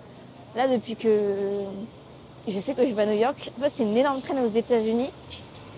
Là, 0.56 0.68
depuis 0.68 0.96
que 0.96 1.20
je 2.48 2.60
sais 2.60 2.74
que 2.74 2.84
je 2.84 2.96
vais 2.96 3.04
à 3.04 3.06
New 3.06 3.20
York, 3.20 3.52
en 3.56 3.62
fait, 3.62 3.70
c'est 3.70 3.84
une 3.84 3.96
énorme 3.96 4.20
traîne 4.22 4.44
aux 4.44 4.48
États-Unis 4.48 5.12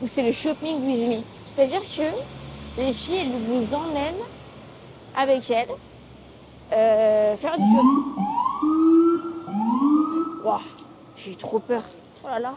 où 0.01 0.08
c'est 0.08 0.24
le 0.24 0.32
shopping 0.32 0.86
with 0.86 1.06
me. 1.10 1.22
C'est-à-dire 1.42 1.82
que 1.82 2.82
les 2.82 2.94
filles, 2.94 3.24
elles 3.24 3.42
vous 3.46 3.74
emmènent 3.74 4.24
avec 5.18 5.51
elles 5.51 5.68
euh, 6.72 7.36
faire 7.36 7.58
du 7.58 7.66
shopping. 7.66 8.37
J'ai 11.16 11.32
eu 11.32 11.36
trop 11.36 11.60
peur. 11.60 11.82
Oh 12.24 12.27
là 12.27 12.39
là. 12.39 12.54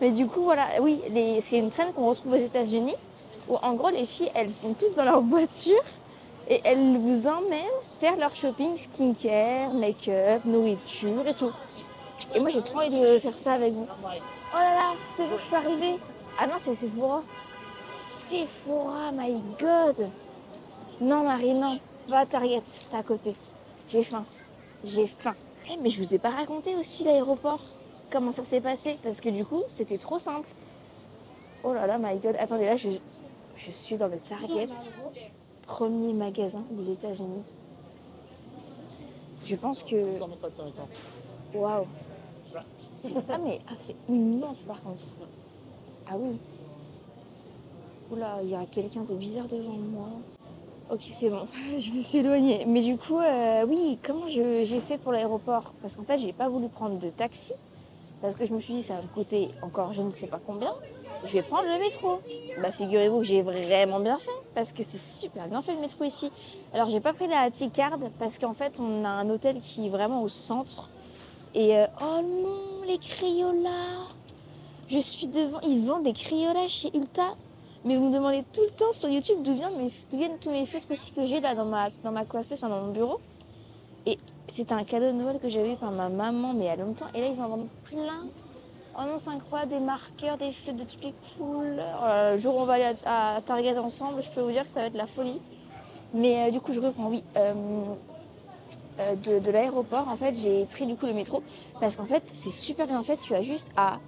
Mais 0.00 0.12
du 0.12 0.26
coup, 0.26 0.42
voilà, 0.42 0.66
oui, 0.80 1.02
c'est 1.40 1.58
une 1.58 1.70
traîne 1.70 1.92
qu'on 1.92 2.06
retrouve 2.06 2.32
aux 2.32 2.36
États-Unis 2.36 2.96
où 3.48 3.56
en 3.56 3.74
gros 3.74 3.90
les 3.90 4.06
filles, 4.06 4.30
elles 4.34 4.50
sont 4.50 4.74
toutes 4.74 4.96
dans 4.96 5.04
leur 5.04 5.20
voiture 5.34 5.82
et 6.48 6.60
elles 6.64 6.96
vous 6.96 7.26
emmènent 7.26 7.60
faire 7.92 8.16
leur 8.16 8.34
shopping 8.34 8.76
skincare, 8.76 9.74
make-up, 9.74 10.44
nourriture 10.44 11.26
et 11.26 11.34
tout. 11.34 11.52
Et 12.34 12.40
moi 12.40 12.50
j'ai 12.50 12.62
trop 12.62 12.78
envie 12.78 12.90
de 12.90 13.18
faire 13.18 13.34
ça 13.34 13.54
avec 13.54 13.74
vous. 13.74 13.86
Oh 14.02 14.56
là 14.56 14.74
là, 14.74 14.92
c'est 15.06 15.26
bon, 15.26 15.36
je 15.36 15.42
suis 15.42 15.56
arrivée. 15.56 15.98
Ah 16.38 16.46
non, 16.46 16.54
c'est 16.58 16.74
Sephora. 16.74 17.22
Sephora, 17.98 19.12
my 19.12 19.42
god. 19.58 20.10
Non, 21.00 21.24
Marie, 21.24 21.54
non. 21.54 21.78
Va 22.08 22.20
à 22.20 22.26
Target, 22.26 22.62
c'est 22.64 22.96
à 22.96 23.02
côté. 23.02 23.34
J'ai 23.88 24.02
faim. 24.02 24.24
J'ai 24.84 25.06
faim. 25.06 25.34
Eh, 25.70 25.76
mais 25.80 25.90
je 25.90 26.02
vous 26.02 26.14
ai 26.14 26.18
pas 26.18 26.30
raconté 26.30 26.74
aussi 26.74 27.04
l'aéroport. 27.04 27.60
Comment 28.10 28.32
ça 28.32 28.42
s'est 28.42 28.60
passé? 28.60 28.98
Parce 29.02 29.20
que 29.20 29.28
du 29.28 29.44
coup, 29.44 29.62
c'était 29.68 29.98
trop 29.98 30.18
simple. 30.18 30.48
Oh 31.62 31.72
là 31.72 31.86
là, 31.86 31.98
my 31.98 32.18
god. 32.18 32.34
Attendez, 32.38 32.64
là, 32.64 32.76
je, 32.76 32.88
suis 33.54 33.96
dans 33.96 34.08
le 34.08 34.18
Target. 34.18 34.68
Premier 35.62 36.12
magasin 36.12 36.64
des 36.72 36.90
États-Unis. 36.90 37.42
Je 39.44 39.56
pense 39.56 39.84
que. 39.84 40.18
Waouh. 41.54 41.86
Ah, 42.56 43.38
mais 43.44 43.60
c'est 43.78 43.96
immense 44.08 44.64
par 44.64 44.82
contre. 44.82 45.06
Ah 46.08 46.16
oui. 46.18 46.36
Oula, 48.10 48.40
il 48.42 48.50
y 48.50 48.54
a 48.56 48.66
quelqu'un 48.66 49.02
de 49.02 49.14
bizarre 49.14 49.46
devant 49.46 49.76
moi. 49.76 50.08
Ok, 50.92 51.02
c'est 51.02 51.30
bon, 51.30 51.46
je 51.78 51.92
me 51.92 52.02
suis 52.02 52.18
éloignée. 52.18 52.64
Mais 52.66 52.82
du 52.82 52.96
coup, 52.96 53.18
euh, 53.20 53.64
oui, 53.68 53.96
comment 54.02 54.26
j'ai 54.26 54.80
fait 54.80 54.98
pour 54.98 55.12
l'aéroport? 55.12 55.72
Parce 55.80 55.94
qu'en 55.94 56.02
fait, 56.04 56.18
j'ai 56.18 56.32
pas 56.32 56.48
voulu 56.48 56.68
prendre 56.68 56.98
de 56.98 57.10
taxi. 57.10 57.54
Parce 58.20 58.34
que 58.34 58.44
je 58.44 58.52
me 58.52 58.58
suis 58.60 58.74
dit, 58.74 58.82
ça 58.82 58.96
va 58.96 59.02
me 59.02 59.06
coûter 59.06 59.48
encore 59.62 59.92
je 59.92 60.02
ne 60.02 60.10
sais 60.10 60.26
pas 60.26 60.40
combien. 60.44 60.74
Je 61.24 61.34
vais 61.34 61.42
prendre 61.42 61.68
le 61.68 61.78
métro. 61.78 62.20
Bah, 62.60 62.72
figurez-vous 62.72 63.18
que 63.18 63.24
j'ai 63.24 63.42
vraiment 63.42 64.00
bien 64.00 64.16
fait. 64.16 64.32
Parce 64.54 64.72
que 64.72 64.82
c'est 64.82 64.98
super 64.98 65.46
bien 65.46 65.62
fait 65.62 65.74
le 65.74 65.80
métro 65.80 66.02
ici. 66.02 66.32
Alors, 66.72 66.90
j'ai 66.90 67.00
pas 67.00 67.12
pris 67.12 67.28
la 67.28 67.50
T-card 67.50 67.98
parce 68.18 68.38
qu'en 68.38 68.52
fait, 68.52 68.80
on 68.80 69.04
a 69.04 69.08
un 69.08 69.28
hôtel 69.30 69.60
qui 69.60 69.86
est 69.86 69.90
vraiment 69.90 70.22
au 70.22 70.28
centre. 70.28 70.90
Et 71.54 71.76
euh, 71.76 71.86
oh 72.02 72.20
non, 72.22 72.84
les 72.88 72.98
crayollas 72.98 74.08
Je 74.88 74.98
suis 74.98 75.28
devant. 75.28 75.60
Ils 75.60 75.84
vendent 75.86 76.02
des 76.02 76.14
crayollas 76.14 76.66
chez 76.66 76.90
Ulta. 76.94 77.36
Mais 77.84 77.96
vous 77.96 78.08
me 78.08 78.12
demandez 78.12 78.44
tout 78.52 78.60
le 78.62 78.70
temps 78.70 78.92
sur 78.92 79.08
YouTube 79.08 79.38
d'où 79.42 79.54
viennent, 79.54 80.38
tous 80.38 80.50
mes 80.50 80.66
feutres 80.66 80.90
aussi 80.90 81.12
que 81.12 81.24
j'ai 81.24 81.40
là 81.40 81.54
dans 81.54 81.64
ma, 81.64 81.88
dans 82.04 82.12
ma 82.12 82.24
coiffeuse, 82.24 82.60
dans 82.60 82.68
mon 82.68 82.92
bureau. 82.92 83.20
Et 84.06 84.18
c'était 84.48 84.74
un 84.74 84.84
cadeau 84.84 85.06
de 85.06 85.12
Noël 85.12 85.38
que 85.40 85.48
j'avais 85.48 85.72
eu 85.72 85.76
par 85.76 85.90
ma 85.90 86.10
maman, 86.10 86.52
mais 86.52 86.64
il 86.64 86.66
y 86.66 86.70
a 86.70 86.76
longtemps. 86.76 87.06
Et 87.14 87.20
là, 87.20 87.28
ils 87.28 87.40
en 87.40 87.48
vendent 87.48 87.68
plein. 87.84 88.26
Oh 88.98 89.02
non, 89.06 89.16
c'est 89.16 89.30
incroyable, 89.30 89.70
des 89.72 89.80
marqueurs, 89.80 90.36
des 90.36 90.52
feutres 90.52 90.78
de 90.78 90.84
toutes 90.84 91.04
les 91.04 91.14
couleurs. 91.36 92.02
Là, 92.02 92.32
le 92.32 92.38
jour 92.38 92.56
où 92.56 92.60
on 92.60 92.64
va 92.66 92.74
aller 92.74 92.92
à, 93.06 93.36
à 93.36 93.40
Target 93.40 93.78
ensemble, 93.78 94.22
je 94.22 94.30
peux 94.30 94.42
vous 94.42 94.50
dire 94.50 94.64
que 94.64 94.70
ça 94.70 94.80
va 94.80 94.86
être 94.86 94.96
la 94.96 95.06
folie. 95.06 95.40
Mais 96.12 96.48
euh, 96.48 96.50
du 96.50 96.60
coup, 96.60 96.72
je 96.72 96.80
reprends, 96.80 97.08
oui. 97.08 97.22
Euh, 97.36 97.54
euh, 98.98 99.14
de, 99.16 99.38
de 99.38 99.50
l'aéroport, 99.50 100.08
en 100.08 100.16
fait, 100.16 100.34
j'ai 100.34 100.66
pris 100.66 100.84
du 100.86 100.96
coup 100.96 101.06
le 101.06 101.14
métro 101.14 101.42
parce 101.80 101.96
qu'en 101.96 102.04
fait, 102.04 102.24
c'est 102.34 102.50
super 102.50 102.86
bien 102.86 103.02
fait. 103.02 103.16
Tu 103.16 103.34
as 103.34 103.42
juste 103.42 103.68
à 103.76 103.98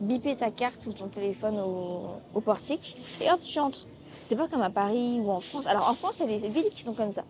biper 0.00 0.36
ta 0.36 0.50
carte 0.50 0.86
ou 0.86 0.92
ton 0.92 1.08
téléphone 1.08 1.58
au, 1.58 2.40
portique 2.40 2.96
et 3.20 3.30
hop, 3.30 3.40
tu 3.40 3.58
entres. 3.58 3.86
C'est 4.20 4.36
pas 4.36 4.48
comme 4.48 4.62
à 4.62 4.70
Paris 4.70 5.20
ou 5.20 5.30
en 5.30 5.40
France. 5.40 5.66
Alors 5.66 5.88
en 5.88 5.94
France, 5.94 6.20
il 6.20 6.30
y 6.30 6.34
a 6.34 6.38
des 6.40 6.48
villes 6.48 6.70
qui 6.70 6.82
sont 6.82 6.94
comme 6.94 7.12
ça, 7.12 7.22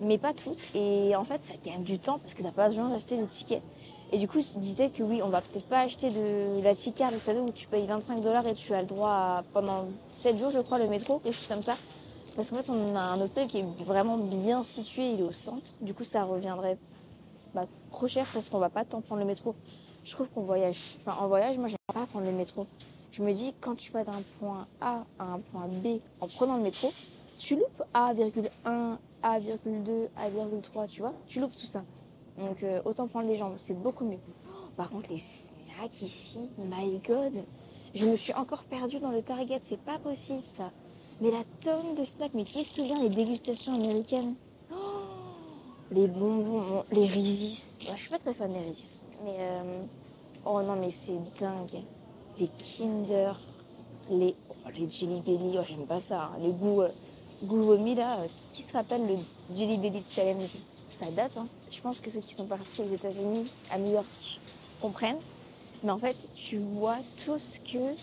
mais 0.00 0.18
pas 0.18 0.32
toutes. 0.32 0.66
Et 0.74 1.14
en 1.16 1.24
fait, 1.24 1.42
ça 1.42 1.54
gagne 1.62 1.82
du 1.82 1.98
temps 1.98 2.18
parce 2.18 2.34
que 2.34 2.42
t'as 2.42 2.52
pas 2.52 2.68
besoin 2.68 2.88
d'acheter 2.88 3.16
de 3.16 3.24
tickets. 3.26 3.62
Et 4.12 4.18
du 4.18 4.28
coup, 4.28 4.40
je 4.40 4.58
disais 4.58 4.90
que 4.90 5.02
oui, 5.02 5.20
on 5.22 5.28
va 5.28 5.40
peut-être 5.40 5.66
pas 5.66 5.80
acheter 5.80 6.10
de 6.10 6.62
la 6.62 6.74
ticket, 6.74 7.10
vous 7.10 7.18
savez, 7.18 7.40
où 7.40 7.50
tu 7.50 7.66
payes 7.66 7.86
25 7.86 8.20
dollars 8.20 8.46
et 8.46 8.54
tu 8.54 8.72
as 8.74 8.80
le 8.80 8.86
droit 8.86 9.42
pendant 9.52 9.86
7 10.12 10.36
jours, 10.36 10.50
je 10.50 10.60
crois, 10.60 10.78
le 10.78 10.88
métro, 10.88 11.18
quelque 11.18 11.34
chose 11.34 11.48
comme 11.48 11.62
ça. 11.62 11.76
Parce 12.36 12.50
qu'en 12.50 12.58
fait, 12.58 12.70
on 12.70 12.94
a 12.94 13.00
un 13.00 13.20
hôtel 13.20 13.48
qui 13.48 13.58
est 13.58 13.84
vraiment 13.84 14.18
bien 14.18 14.62
situé, 14.62 15.10
il 15.10 15.20
est 15.20 15.24
au 15.24 15.32
centre. 15.32 15.72
Du 15.80 15.94
coup, 15.94 16.04
ça 16.04 16.24
reviendrait 16.24 16.78
bah, 17.54 17.64
trop 17.90 18.06
cher 18.06 18.26
parce 18.32 18.50
qu'on 18.50 18.58
va 18.58 18.68
pas 18.68 18.84
tant 18.84 19.00
prendre 19.00 19.20
le 19.20 19.26
métro. 19.26 19.54
Je 20.06 20.12
trouve 20.12 20.30
qu'on 20.30 20.42
voyage. 20.42 20.98
Enfin, 21.00 21.16
en 21.18 21.26
voyage, 21.26 21.58
moi, 21.58 21.66
j'aime 21.66 21.76
pas 21.92 22.06
prendre 22.06 22.26
le 22.26 22.32
métro. 22.32 22.68
Je 23.10 23.24
me 23.24 23.32
dis, 23.32 23.52
quand 23.60 23.74
tu 23.74 23.90
vas 23.90 24.04
d'un 24.04 24.22
point 24.38 24.68
A 24.80 25.04
à 25.18 25.24
un 25.24 25.40
point 25.40 25.66
B 25.66 25.98
en 26.20 26.28
prenant 26.28 26.56
le 26.56 26.62
métro, 26.62 26.92
tu 27.36 27.56
loupes 27.56 27.82
A,1, 27.92 28.98
A,2, 29.24 30.08
A,3, 30.16 30.86
tu 30.86 31.00
vois. 31.00 31.12
Tu 31.26 31.40
loupes 31.40 31.56
tout 31.56 31.66
ça. 31.66 31.82
Donc, 32.38 32.62
euh, 32.62 32.80
autant 32.84 33.08
prendre 33.08 33.26
les 33.26 33.34
jambes, 33.34 33.54
c'est 33.56 33.74
beaucoup 33.74 34.04
mieux. 34.04 34.20
Oh, 34.46 34.68
par 34.76 34.90
contre, 34.90 35.10
les 35.10 35.18
snacks 35.18 36.00
ici, 36.00 36.52
my 36.56 36.98
god. 36.98 37.44
Je 37.92 38.06
me 38.06 38.14
suis 38.14 38.34
encore 38.34 38.62
perdue 38.62 39.00
dans 39.00 39.10
le 39.10 39.22
Target, 39.22 39.58
c'est 39.62 39.80
pas 39.80 39.98
possible 39.98 40.44
ça. 40.44 40.70
Mais 41.20 41.32
la 41.32 41.42
tonne 41.60 41.96
de 41.96 42.04
snacks, 42.04 42.34
mais 42.34 42.44
qui 42.44 42.62
se 42.62 42.76
souvient 42.76 43.02
les 43.02 43.08
dégustations 43.08 43.74
américaines 43.74 44.36
Oh, 44.70 44.76
Les 45.90 46.06
bonbons, 46.06 46.84
les 46.92 47.06
Reese's. 47.06 47.80
Moi, 47.86 47.96
je 47.96 48.00
suis 48.02 48.10
pas 48.10 48.18
très 48.18 48.34
fan 48.34 48.52
des 48.52 48.60
Reese's. 48.60 49.02
Mais 49.24 49.36
euh, 49.38 49.82
oh 50.44 50.62
non, 50.62 50.76
mais 50.76 50.90
c'est 50.90 51.18
dingue. 51.40 51.82
Les 52.38 52.48
Kinder, 52.58 53.32
les 54.10 54.34
oh, 54.50 54.70
Jelly 54.72 55.20
Belly. 55.20 55.56
Oh, 55.58 55.62
j'aime 55.64 55.86
pas 55.86 56.00
ça. 56.00 56.24
hein. 56.24 56.32
Les 56.40 56.52
goûts, 56.52 56.82
euh, 56.82 56.90
vomi 57.42 57.94
là. 57.94 58.18
euh, 58.20 58.26
Qui 58.50 58.62
se 58.62 58.72
rappelle 58.74 59.06
le 59.06 59.16
Jelly 59.56 59.78
Belly 59.78 60.02
Challenge? 60.06 60.56
Ça 60.88 61.06
date. 61.10 61.36
Hein. 61.38 61.48
Je 61.70 61.80
pense 61.80 62.00
que 62.00 62.10
ceux 62.10 62.20
qui 62.20 62.34
sont 62.34 62.46
partis 62.46 62.82
aux 62.82 62.86
États-Unis, 62.86 63.44
à 63.70 63.78
New 63.78 63.92
York, 63.92 64.40
comprennent. 64.80 65.18
Mais 65.82 65.90
en 65.90 65.98
fait, 65.98 66.30
tu 66.34 66.58
vois 66.58 66.98
tout 67.22 67.38
ce 67.38 67.58
que 67.60 67.94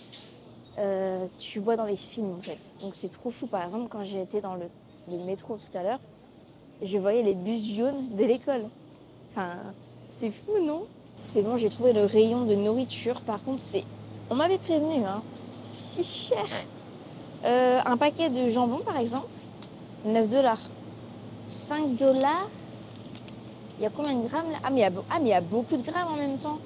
euh, 0.79 1.27
tu 1.37 1.59
vois 1.59 1.75
dans 1.75 1.85
les 1.85 1.95
films 1.95 2.33
en 2.35 2.41
fait. 2.41 2.75
Donc 2.81 2.93
c'est 2.95 3.09
trop 3.09 3.29
fou. 3.29 3.47
Par 3.47 3.63
exemple, 3.63 3.87
quand 3.89 4.03
j'étais 4.03 4.41
dans 4.41 4.55
le, 4.55 4.65
le 5.09 5.17
métro 5.17 5.55
tout 5.57 5.77
à 5.77 5.83
l'heure, 5.83 5.99
je 6.81 6.97
voyais 6.97 7.23
les 7.23 7.35
bus 7.35 7.75
jaunes 7.75 8.09
de 8.15 8.23
l'école. 8.25 8.69
Enfin, 9.29 9.55
c'est 10.09 10.29
fou, 10.31 10.59
non? 10.61 10.85
C'est 11.25 11.41
bon, 11.41 11.55
j'ai 11.55 11.69
trouvé 11.69 11.93
le 11.93 12.03
rayon 12.03 12.43
de 12.43 12.53
nourriture. 12.53 13.21
Par 13.21 13.41
contre, 13.43 13.61
c'est. 13.61 13.85
On 14.29 14.35
m'avait 14.35 14.57
prévenu, 14.57 15.03
hein. 15.05 15.23
Si 15.49 16.03
cher. 16.03 16.43
Euh, 17.45 17.79
un 17.85 17.97
paquet 17.97 18.29
de 18.29 18.47
jambon, 18.49 18.79
par 18.79 18.97
exemple, 18.97 19.27
9 20.05 20.27
dollars. 20.27 20.59
5 21.47 21.95
dollars. 21.95 22.49
Il 23.79 23.83
y 23.83 23.85
a 23.85 23.89
combien 23.89 24.15
de 24.15 24.27
grammes 24.27 24.51
là? 24.51 24.57
Ah 24.63 24.69
mais, 24.69 24.81
il 24.81 24.83
y 24.83 24.85
a, 24.85 24.89
be- 24.91 25.03
ah, 25.09 25.17
mais 25.19 25.29
il 25.29 25.31
y 25.31 25.33
a 25.33 25.41
beaucoup 25.41 25.77
de 25.77 25.81
grammes 25.81 26.09
en 26.13 26.17
même 26.17 26.37
temps. 26.37 26.59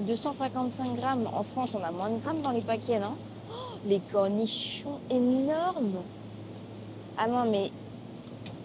255 0.00 0.94
grammes. 0.94 1.28
En 1.32 1.42
France, 1.44 1.76
on 1.78 1.82
a 1.84 1.92
moins 1.92 2.10
de 2.10 2.18
grammes 2.18 2.42
dans 2.42 2.50
les 2.50 2.60
paquets, 2.60 2.98
non? 2.98 3.14
Oh, 3.50 3.54
Les 3.86 4.00
cornichons 4.00 4.98
énormes. 5.10 6.02
Ah 7.16 7.28
non, 7.28 7.44
mais 7.50 7.70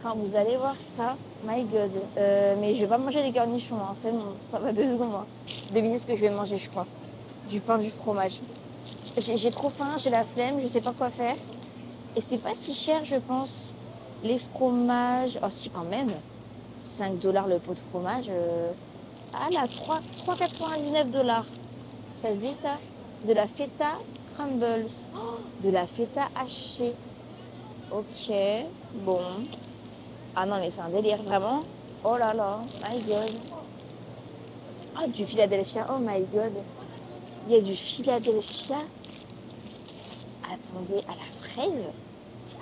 quand 0.01 0.15
vous 0.15 0.35
allez 0.35 0.57
voir 0.57 0.75
ça, 0.75 1.15
my 1.45 1.63
god. 1.63 1.91
Euh, 2.17 2.55
mais 2.59 2.73
je 2.73 2.81
vais 2.81 2.87
pas 2.87 2.97
manger 2.97 3.23
des 3.23 3.31
cornichons, 3.31 3.77
hein, 3.77 3.91
c'est 3.93 4.11
bon, 4.11 4.33
ça 4.39 4.59
va 4.59 4.71
deux 4.71 4.91
secondes. 4.91 5.13
hein. 5.15 5.25
Devinez 5.73 5.97
ce 5.97 6.05
que 6.05 6.15
je 6.15 6.21
vais 6.21 6.29
manger, 6.29 6.57
je 6.57 6.69
crois. 6.69 6.85
Du 7.49 7.59
pain, 7.61 7.77
du 7.77 7.89
fromage. 7.89 8.41
J'ai 9.17 9.51
trop 9.51 9.69
faim, 9.69 9.95
j'ai 9.97 10.09
la 10.09 10.23
flemme, 10.23 10.59
je 10.59 10.67
sais 10.67 10.81
pas 10.81 10.93
quoi 10.93 11.09
faire. 11.09 11.35
Et 12.15 12.21
c'est 12.21 12.37
pas 12.37 12.53
si 12.53 12.73
cher, 12.73 13.03
je 13.03 13.15
pense. 13.15 13.73
Les 14.23 14.37
fromages. 14.37 15.39
Oh, 15.43 15.47
si, 15.49 15.69
quand 15.69 15.83
même. 15.85 16.11
5 16.81 17.19
dollars 17.19 17.47
le 17.47 17.59
pot 17.59 17.73
de 17.73 17.79
fromage. 17.79 18.27
euh, 18.29 18.69
Ah 19.33 19.47
là, 19.51 19.67
3 19.67 19.99
3,99 20.25 21.09
dollars. 21.09 21.45
Ça 22.15 22.31
se 22.31 22.37
dit 22.37 22.53
ça? 22.53 22.77
De 23.27 23.33
la 23.33 23.47
feta 23.47 23.93
crumbles. 24.35 24.85
Oh, 25.15 25.19
de 25.63 25.69
la 25.69 25.85
feta 25.87 26.27
hachée. 26.35 26.93
Ok, 27.91 28.33
bon. 29.05 29.19
Ah 30.39 30.45
non, 30.45 30.57
mais 30.59 30.69
c'est 30.69 30.81
un 30.81 30.89
délire, 30.89 31.23
vraiment. 31.23 31.61
Oh 32.03 32.15
là 32.15 32.31
là, 32.31 32.59
my 32.87 33.01
god. 33.01 33.31
Ah, 34.95 35.07
du 35.07 35.25
Philadelphia, 35.25 35.83
oh 35.89 35.97
my 35.99 36.19
god. 36.31 36.53
Il 37.47 37.55
y 37.55 37.57
a 37.57 37.61
du 37.61 37.73
Philadelphia. 37.73 38.77
Attendez, 40.43 40.99
à 41.07 41.15
la 41.15 41.31
fraise? 41.31 41.89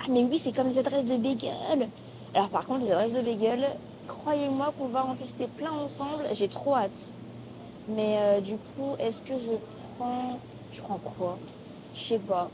Ah, 0.00 0.06
mais 0.08 0.24
oui, 0.24 0.38
c'est 0.38 0.52
comme 0.52 0.68
les 0.68 0.78
adresses 0.78 1.04
de 1.04 1.18
bagel. 1.18 1.90
Alors 2.32 2.48
par 2.48 2.66
contre, 2.66 2.86
les 2.86 2.92
adresses 2.92 3.12
de 3.12 3.20
bagel, 3.20 3.68
croyez-moi 4.08 4.72
qu'on 4.78 4.88
va 4.88 5.04
en 5.04 5.14
tester 5.14 5.46
plein 5.46 5.72
ensemble. 5.72 6.24
J'ai 6.32 6.48
trop 6.48 6.76
hâte. 6.76 7.12
Mais 7.88 8.16
euh, 8.18 8.40
du 8.40 8.56
coup, 8.56 8.96
est-ce 8.98 9.20
que 9.20 9.36
je 9.36 9.52
prends... 9.98 10.38
Je 10.72 10.80
prends 10.80 10.98
quoi? 10.98 11.36
Je 11.92 12.00
sais 12.00 12.18
pas. 12.18 12.48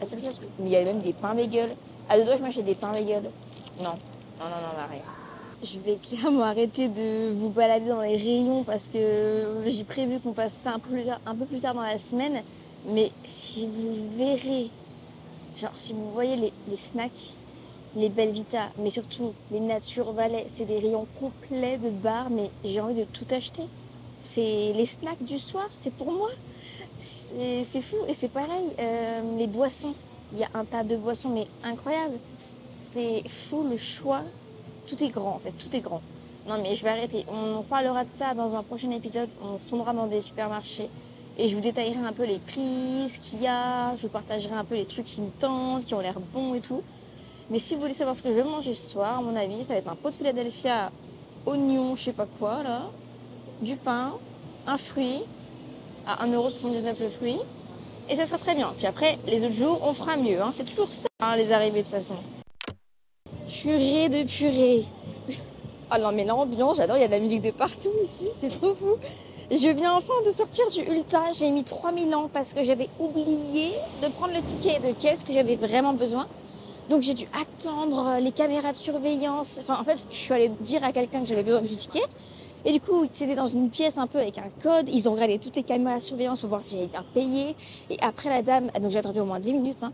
La 0.00 0.04
seule 0.04 0.18
chose. 0.18 0.38
Il 0.60 0.68
y 0.68 0.76
a 0.76 0.84
même 0.84 1.00
des 1.00 1.14
pains 1.14 1.34
bagel. 1.34 1.74
À 2.10 2.18
deux 2.18 2.24
doigts, 2.26 2.36
je 2.36 2.42
m'achète 2.42 2.66
des 2.66 2.74
pains 2.74 2.92
bagel. 2.92 3.30
Non. 3.78 3.94
Non, 4.38 4.46
non, 4.46 4.60
non, 4.62 4.82
arrête. 4.82 5.02
Je 5.62 5.78
vais 5.80 5.96
clairement 5.96 6.44
arrêter 6.44 6.88
de 6.88 7.32
vous 7.34 7.50
balader 7.50 7.90
dans 7.90 8.00
les 8.00 8.16
rayons 8.16 8.64
parce 8.64 8.88
que 8.88 9.62
j'ai 9.66 9.84
prévu 9.84 10.18
qu'on 10.18 10.32
fasse 10.32 10.54
ça 10.54 10.72
un 10.72 10.78
peu, 10.78 11.44
plus 11.44 11.60
tard, 11.60 11.74
dans 11.74 11.82
la 11.82 11.98
semaine. 11.98 12.42
Mais 12.86 13.10
si 13.24 13.66
vous 13.66 14.16
verrez, 14.16 14.68
genre 15.54 15.70
si 15.74 15.92
vous 15.92 16.10
voyez 16.12 16.36
les, 16.66 16.76
snacks, 16.76 17.36
les 17.94 18.08
Belvita, 18.08 18.70
mais 18.78 18.88
surtout 18.88 19.34
les 19.50 19.60
Nature 19.60 20.12
Valais, 20.12 20.44
c'est 20.46 20.64
des 20.64 20.78
rayons 20.78 21.06
complets 21.18 21.76
de 21.76 21.90
bars, 21.90 22.30
mais 22.30 22.50
j'ai 22.64 22.80
envie 22.80 22.94
de 22.94 23.04
tout 23.04 23.26
acheter. 23.30 23.64
C'est 24.18 24.72
les 24.74 24.86
snacks 24.86 25.22
du 25.22 25.38
soir, 25.38 25.66
c'est 25.68 25.92
pour 25.92 26.10
moi. 26.10 26.30
C'est 26.96 27.80
fou. 27.82 27.96
Et 28.08 28.14
c'est 28.14 28.28
pareil, 28.28 28.70
euh, 28.78 29.20
les 29.36 29.46
boissons. 29.46 29.94
Il 30.32 30.38
y 30.38 30.44
a 30.44 30.48
un 30.54 30.64
tas 30.64 30.84
de 30.84 30.96
boissons, 30.96 31.28
mais 31.28 31.44
incroyable. 31.64 32.18
C'est 32.80 33.28
fou 33.28 33.62
le 33.68 33.76
choix. 33.76 34.22
Tout 34.86 35.04
est 35.04 35.10
grand, 35.10 35.34
en 35.34 35.38
fait, 35.38 35.52
tout 35.52 35.76
est 35.76 35.82
grand. 35.82 36.00
Non, 36.48 36.54
mais 36.62 36.74
je 36.74 36.82
vais 36.82 36.88
arrêter. 36.88 37.26
On 37.30 37.60
parlera 37.60 38.04
de 38.04 38.08
ça 38.08 38.32
dans 38.32 38.56
un 38.56 38.62
prochain 38.62 38.90
épisode. 38.90 39.28
On 39.44 39.58
retournera 39.58 39.92
dans 39.92 40.06
des 40.06 40.22
supermarchés. 40.22 40.88
Et 41.36 41.46
je 41.46 41.54
vous 41.54 41.60
détaillerai 41.60 41.98
un 41.98 42.14
peu 42.14 42.24
les 42.24 42.38
prix, 42.38 43.06
ce 43.06 43.18
qu'il 43.18 43.42
y 43.42 43.46
a. 43.46 43.94
Je 43.96 44.02
vous 44.02 44.08
partagerai 44.08 44.54
un 44.54 44.64
peu 44.64 44.76
les 44.76 44.86
trucs 44.86 45.04
qui 45.04 45.20
me 45.20 45.28
tentent, 45.28 45.84
qui 45.84 45.92
ont 45.92 46.00
l'air 46.00 46.18
bons 46.32 46.54
et 46.54 46.60
tout. 46.60 46.80
Mais 47.50 47.58
si 47.58 47.74
vous 47.74 47.82
voulez 47.82 47.92
savoir 47.92 48.16
ce 48.16 48.22
que 48.22 48.30
je 48.30 48.36
vais 48.36 48.44
manger 48.44 48.72
ce 48.72 48.92
soir, 48.92 49.18
à 49.18 49.20
mon 49.20 49.36
avis, 49.36 49.62
ça 49.62 49.74
va 49.74 49.80
être 49.80 49.90
un 49.90 49.94
pot 49.94 50.08
de 50.08 50.14
Philadelphia, 50.14 50.90
oignon, 51.44 51.94
je 51.96 52.04
sais 52.04 52.12
pas 52.14 52.26
quoi, 52.38 52.62
là, 52.62 52.84
du 53.60 53.76
pain, 53.76 54.14
un 54.66 54.76
fruit, 54.78 55.22
à 56.06 56.26
1,79€ 56.26 57.02
le 57.02 57.08
fruit. 57.10 57.40
Et 58.08 58.16
ça 58.16 58.24
sera 58.24 58.38
très 58.38 58.54
bien. 58.54 58.72
Puis 58.74 58.86
après, 58.86 59.18
les 59.26 59.44
autres 59.44 59.52
jours, 59.52 59.80
on 59.82 59.92
fera 59.92 60.16
mieux. 60.16 60.40
Hein. 60.40 60.48
C'est 60.54 60.64
toujours 60.64 60.90
ça, 60.90 61.08
hein, 61.22 61.36
les 61.36 61.52
arrivées 61.52 61.80
de 61.80 61.84
toute 61.84 61.94
façon. 61.94 62.16
Purée 63.50 64.08
de 64.08 64.22
purée. 64.22 64.84
Ah 65.90 65.98
non, 65.98 66.12
mais 66.12 66.24
l'ambiance, 66.24 66.76
j'adore, 66.76 66.96
il 66.96 67.00
y 67.00 67.04
a 67.04 67.08
de 67.08 67.12
la 67.12 67.18
musique 67.18 67.42
de 67.42 67.50
partout 67.50 67.90
ici, 68.00 68.28
c'est 68.32 68.48
trop 68.48 68.72
fou. 68.72 68.96
Je 69.50 69.68
viens 69.68 69.96
enfin 69.96 70.14
de 70.24 70.30
sortir 70.30 70.70
du 70.70 70.82
Ulta. 70.82 71.32
J'ai 71.32 71.50
mis 71.50 71.64
3000 71.64 72.14
ans 72.14 72.30
parce 72.32 72.54
que 72.54 72.62
j'avais 72.62 72.88
oublié 73.00 73.72
de 74.00 74.08
prendre 74.08 74.32
le 74.32 74.40
ticket 74.40 74.78
de 74.78 74.92
caisse 74.92 75.24
que 75.24 75.32
j'avais 75.32 75.56
vraiment 75.56 75.92
besoin. 75.92 76.28
Donc 76.88 77.02
j'ai 77.02 77.14
dû 77.14 77.26
attendre 77.40 78.18
les 78.20 78.30
caméras 78.30 78.70
de 78.70 78.76
surveillance. 78.76 79.58
Enfin, 79.60 79.80
en 79.80 79.82
fait, 79.82 80.06
je 80.08 80.16
suis 80.16 80.32
allée 80.32 80.50
dire 80.60 80.84
à 80.84 80.92
quelqu'un 80.92 81.20
que 81.20 81.26
j'avais 81.26 81.42
besoin 81.42 81.62
du 81.62 81.74
ticket. 81.74 82.04
Et 82.64 82.72
du 82.72 82.80
coup, 82.80 83.04
c'était 83.10 83.34
dans 83.34 83.48
une 83.48 83.70
pièce 83.70 83.98
un 83.98 84.06
peu 84.06 84.18
avec 84.18 84.38
un 84.38 84.50
code. 84.62 84.88
Ils 84.88 85.08
ont 85.08 85.14
regardé 85.14 85.40
toutes 85.40 85.56
les 85.56 85.64
caméras 85.64 85.96
de 85.96 86.02
surveillance 86.02 86.38
pour 86.38 86.50
voir 86.50 86.62
si 86.62 86.76
j'avais 86.76 86.86
bien 86.86 87.04
payé. 87.12 87.56
Et 87.88 87.96
après, 88.02 88.28
la 88.28 88.42
dame, 88.42 88.70
donc 88.80 88.92
j'ai 88.92 88.98
attendu 88.98 89.18
au 89.18 89.24
moins 89.24 89.40
10 89.40 89.54
minutes. 89.54 89.82
Hein. 89.82 89.92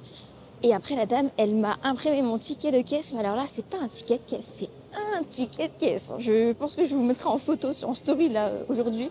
Et 0.62 0.74
après, 0.74 0.96
la 0.96 1.06
dame, 1.06 1.30
elle 1.36 1.54
m'a 1.54 1.76
imprimé 1.84 2.22
mon 2.22 2.38
ticket 2.38 2.70
de 2.72 2.80
caisse. 2.80 3.12
Mais 3.12 3.20
alors 3.20 3.36
là, 3.36 3.44
c'est 3.46 3.66
pas 3.66 3.78
un 3.78 3.88
ticket 3.88 4.18
de 4.18 4.24
caisse, 4.24 4.44
c'est 4.44 4.70
un 5.16 5.22
ticket 5.22 5.68
de 5.68 5.72
caisse. 5.78 6.12
Je 6.18 6.52
pense 6.52 6.76
que 6.76 6.84
je 6.84 6.94
vous 6.94 7.02
mettrai 7.02 7.28
en 7.28 7.38
photo 7.38 7.72
sur 7.72 7.88
en 7.88 7.94
story 7.94 8.28
là 8.28 8.50
aujourd'hui 8.68 9.10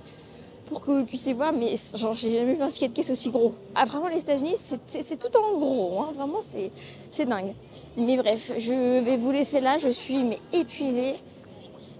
pour 0.66 0.82
que 0.82 0.92
vous 0.92 1.06
puissiez 1.06 1.34
voir, 1.34 1.54
mais 1.54 1.76
genre, 1.94 2.14
j'ai 2.14 2.32
jamais 2.32 2.56
vu 2.56 2.62
un 2.62 2.68
ticket 2.68 2.88
de 2.88 2.94
caisse 2.94 3.12
aussi 3.12 3.30
gros. 3.30 3.54
Ah, 3.76 3.86
vraiment, 3.86 4.08
les 4.08 4.20
États-Unis, 4.20 4.56
c'est 4.56 5.20
tout 5.20 5.38
en 5.38 5.60
gros, 5.60 6.02
hein. 6.02 6.12
vraiment, 6.16 6.40
c'est 6.42 7.26
dingue. 7.26 7.54
Mais 7.98 8.18
bref, 8.18 8.54
je 8.58 9.00
vais 9.02 9.18
vous 9.18 9.32
laisser 9.32 9.62
là, 9.62 9.78
je 9.78 9.90
suis 9.90 10.24
mais 10.24 10.40
épuisée. 10.54 11.16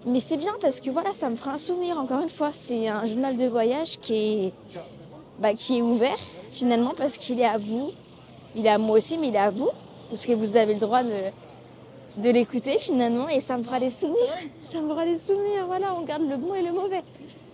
Mais 0.08 0.20
c'est 0.20 0.38
bien 0.38 0.56
parce 0.62 0.80
que 0.80 0.90
voilà, 0.90 1.14
ça 1.14 1.30
me 1.30 1.36
fera 1.36 1.54
un 1.54 1.58
souvenir, 1.58 2.00
encore 2.00 2.22
une 2.22 2.30
fois. 2.30 2.50
C'est 2.54 2.88
un 2.88 3.06
journal 3.06 3.38
de 3.38 3.46
voyage 3.48 3.98
qui 4.00 4.16
est, 4.16 4.54
bah, 5.40 5.54
qui 5.54 5.80
est 5.80 5.82
ouvert, 5.82 6.18
finalement, 6.52 6.94
parce 6.96 7.18
qu'il 7.18 7.40
est 7.40 7.46
à 7.46 7.58
vous. 7.58 7.92
Il 8.56 8.66
est 8.66 8.70
à 8.70 8.78
moi 8.78 8.98
aussi, 8.98 9.18
mais 9.18 9.28
il 9.28 9.36
est 9.36 9.40
à 9.40 9.50
vous, 9.50 9.70
parce 10.10 10.26
que 10.26 10.34
vous 10.34 10.56
avez 10.56 10.74
le 10.74 10.80
droit 10.80 11.04
de, 11.04 11.12
de 12.18 12.30
l'écouter, 12.30 12.78
finalement, 12.80 13.28
et 13.28 13.40
ça 13.40 13.58
me 13.58 13.64
fera 13.64 13.80
des 13.80 13.90
souvenirs. 13.90 14.20
Ça 14.62 14.82
me 14.82 14.88
fera 14.88 15.06
des 15.06 15.16
souvenirs, 15.16 15.66
voilà, 15.68 15.94
on 15.96 16.04
garde 16.04 16.24
le 16.24 16.38
bon 16.38 16.54
et 16.54 16.62
le 16.62 16.72
mauvais. 16.72 17.02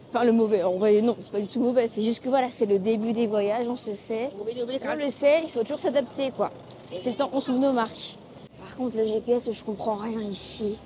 Enfin, 0.10 0.26
le 0.26 0.34
mauvais, 0.34 0.62
en 0.64 0.76
vrai, 0.76 1.02
non, 1.02 1.16
c'est 1.20 1.32
pas 1.32 1.40
du 1.40 1.48
tout 1.48 1.62
mauvais. 1.62 1.88
C'est 1.88 2.02
juste 2.02 2.22
que 2.22 2.30
voilà, 2.30 2.50
c'est 2.50 2.66
le 2.66 2.80
début 2.80 3.14
des 3.14 3.28
voyages, 3.28 3.70
on 3.70 3.78
se 3.78 3.94
sait. 3.94 4.30
On 4.38 4.96
le 4.96 5.10
sait, 5.10 5.42
il 5.44 5.50
faut 5.50 5.62
toujours 5.62 5.80
s'adapter, 5.80 6.32
quoi. 6.32 6.52
C'est 6.94 7.12
le 7.12 7.16
temps 7.16 7.30
qu'on 7.30 7.40
trouve 7.40 7.60
nos 7.60 7.72
marques. 7.72 8.18
Par 8.60 8.76
contre, 8.76 8.98
le 8.98 9.06
GPS, 9.06 9.50
je 9.52 9.64
comprends 9.64 9.96
rien 9.96 10.22
ici. 10.22 10.78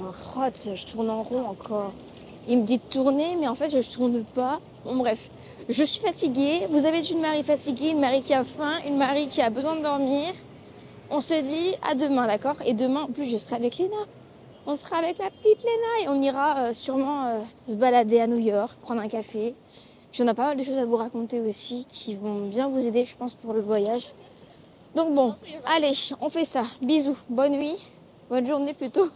En 0.00 0.10
crotte, 0.10 0.70
je 0.74 0.86
tourne 0.86 1.10
en 1.10 1.22
rond 1.22 1.46
encore. 1.46 1.92
Il 2.48 2.58
me 2.58 2.64
dit 2.64 2.78
de 2.78 2.82
tourner, 2.82 3.36
mais 3.40 3.48
en 3.48 3.54
fait, 3.54 3.70
je 3.70 3.90
tourne 3.90 4.24
pas. 4.24 4.60
Bon, 4.84 4.96
bref, 4.96 5.30
je 5.68 5.84
suis 5.84 6.00
fatiguée. 6.00 6.66
Vous 6.70 6.86
avez 6.86 7.04
une 7.10 7.20
Marie 7.20 7.42
fatiguée, 7.42 7.90
une 7.90 8.00
Marie 8.00 8.22
qui 8.22 8.34
a 8.34 8.42
faim, 8.42 8.78
une 8.86 8.96
Marie 8.96 9.26
qui 9.26 9.42
a 9.42 9.50
besoin 9.50 9.76
de 9.76 9.82
dormir. 9.82 10.32
On 11.10 11.20
se 11.20 11.34
dit 11.34 11.74
à 11.88 11.94
demain, 11.94 12.26
d'accord? 12.26 12.56
Et 12.64 12.74
demain, 12.74 13.02
en 13.02 13.12
plus, 13.12 13.28
je 13.28 13.36
serai 13.36 13.56
avec 13.56 13.78
Léna 13.78 14.06
on 14.66 14.74
sera 14.74 14.98
avec 14.98 15.18
la 15.18 15.30
petite 15.30 15.64
Léna 15.64 16.02
et 16.04 16.08
on 16.08 16.22
ira 16.22 16.58
euh, 16.58 16.72
sûrement 16.72 17.26
euh, 17.26 17.40
se 17.66 17.74
balader 17.74 18.20
à 18.20 18.26
New 18.26 18.38
York, 18.38 18.78
prendre 18.80 19.00
un 19.00 19.08
café. 19.08 19.54
Puis 20.12 20.22
on 20.22 20.26
a 20.28 20.34
pas 20.34 20.46
mal 20.46 20.56
de 20.56 20.62
choses 20.62 20.78
à 20.78 20.84
vous 20.84 20.96
raconter 20.96 21.40
aussi 21.40 21.86
qui 21.88 22.14
vont 22.14 22.46
bien 22.48 22.68
vous 22.68 22.86
aider, 22.86 23.04
je 23.04 23.16
pense, 23.16 23.34
pour 23.34 23.52
le 23.52 23.60
voyage. 23.60 24.12
Donc 24.94 25.14
bon, 25.14 25.34
allez, 25.64 25.92
on 26.20 26.28
fait 26.28 26.44
ça. 26.44 26.62
Bisous, 26.82 27.16
bonne 27.28 27.52
nuit, 27.52 27.76
bonne 28.28 28.44
journée 28.44 28.74
plutôt. 28.74 29.08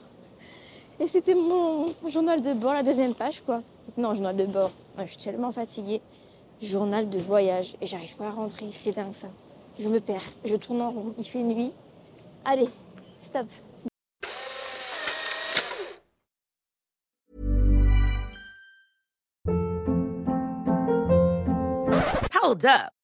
Et 1.01 1.09
c'était 1.09 1.35
mon 1.35 1.87
journal 2.07 2.41
de 2.41 2.53
bord, 2.55 2.73
la 2.73 2.83
deuxième 2.83 3.15
page, 3.15 3.41
quoi. 3.41 3.63
Non, 3.97 4.15
journal 4.15 4.37
de 4.37 4.47
bord. 4.47 4.71
Je 4.99 5.07
suis 5.07 5.17
tellement 5.17 5.51
fatiguée. 5.51 6.01
Journal 6.61 7.09
de 7.09 7.19
voyage. 7.19 7.77
Et 7.81 7.87
j'arrive 7.87 8.17
pas 8.17 8.29
à 8.29 8.31
rentrer. 8.31 8.67
C'est 8.73 8.93
dingue 8.93 9.15
ça. 9.15 9.29
Je 9.79 9.89
me 9.89 10.01
perds. 10.01 10.23
Je 10.45 10.57
tourne 10.57 10.83
en 10.83 10.91
rond. 10.91 11.15
Il 11.19 11.25
fait 11.25 11.43
nuit. 11.43 11.73
Allez, 12.45 12.69
stop. 13.21 13.47
Hold 22.43 22.67
up. 22.67 23.04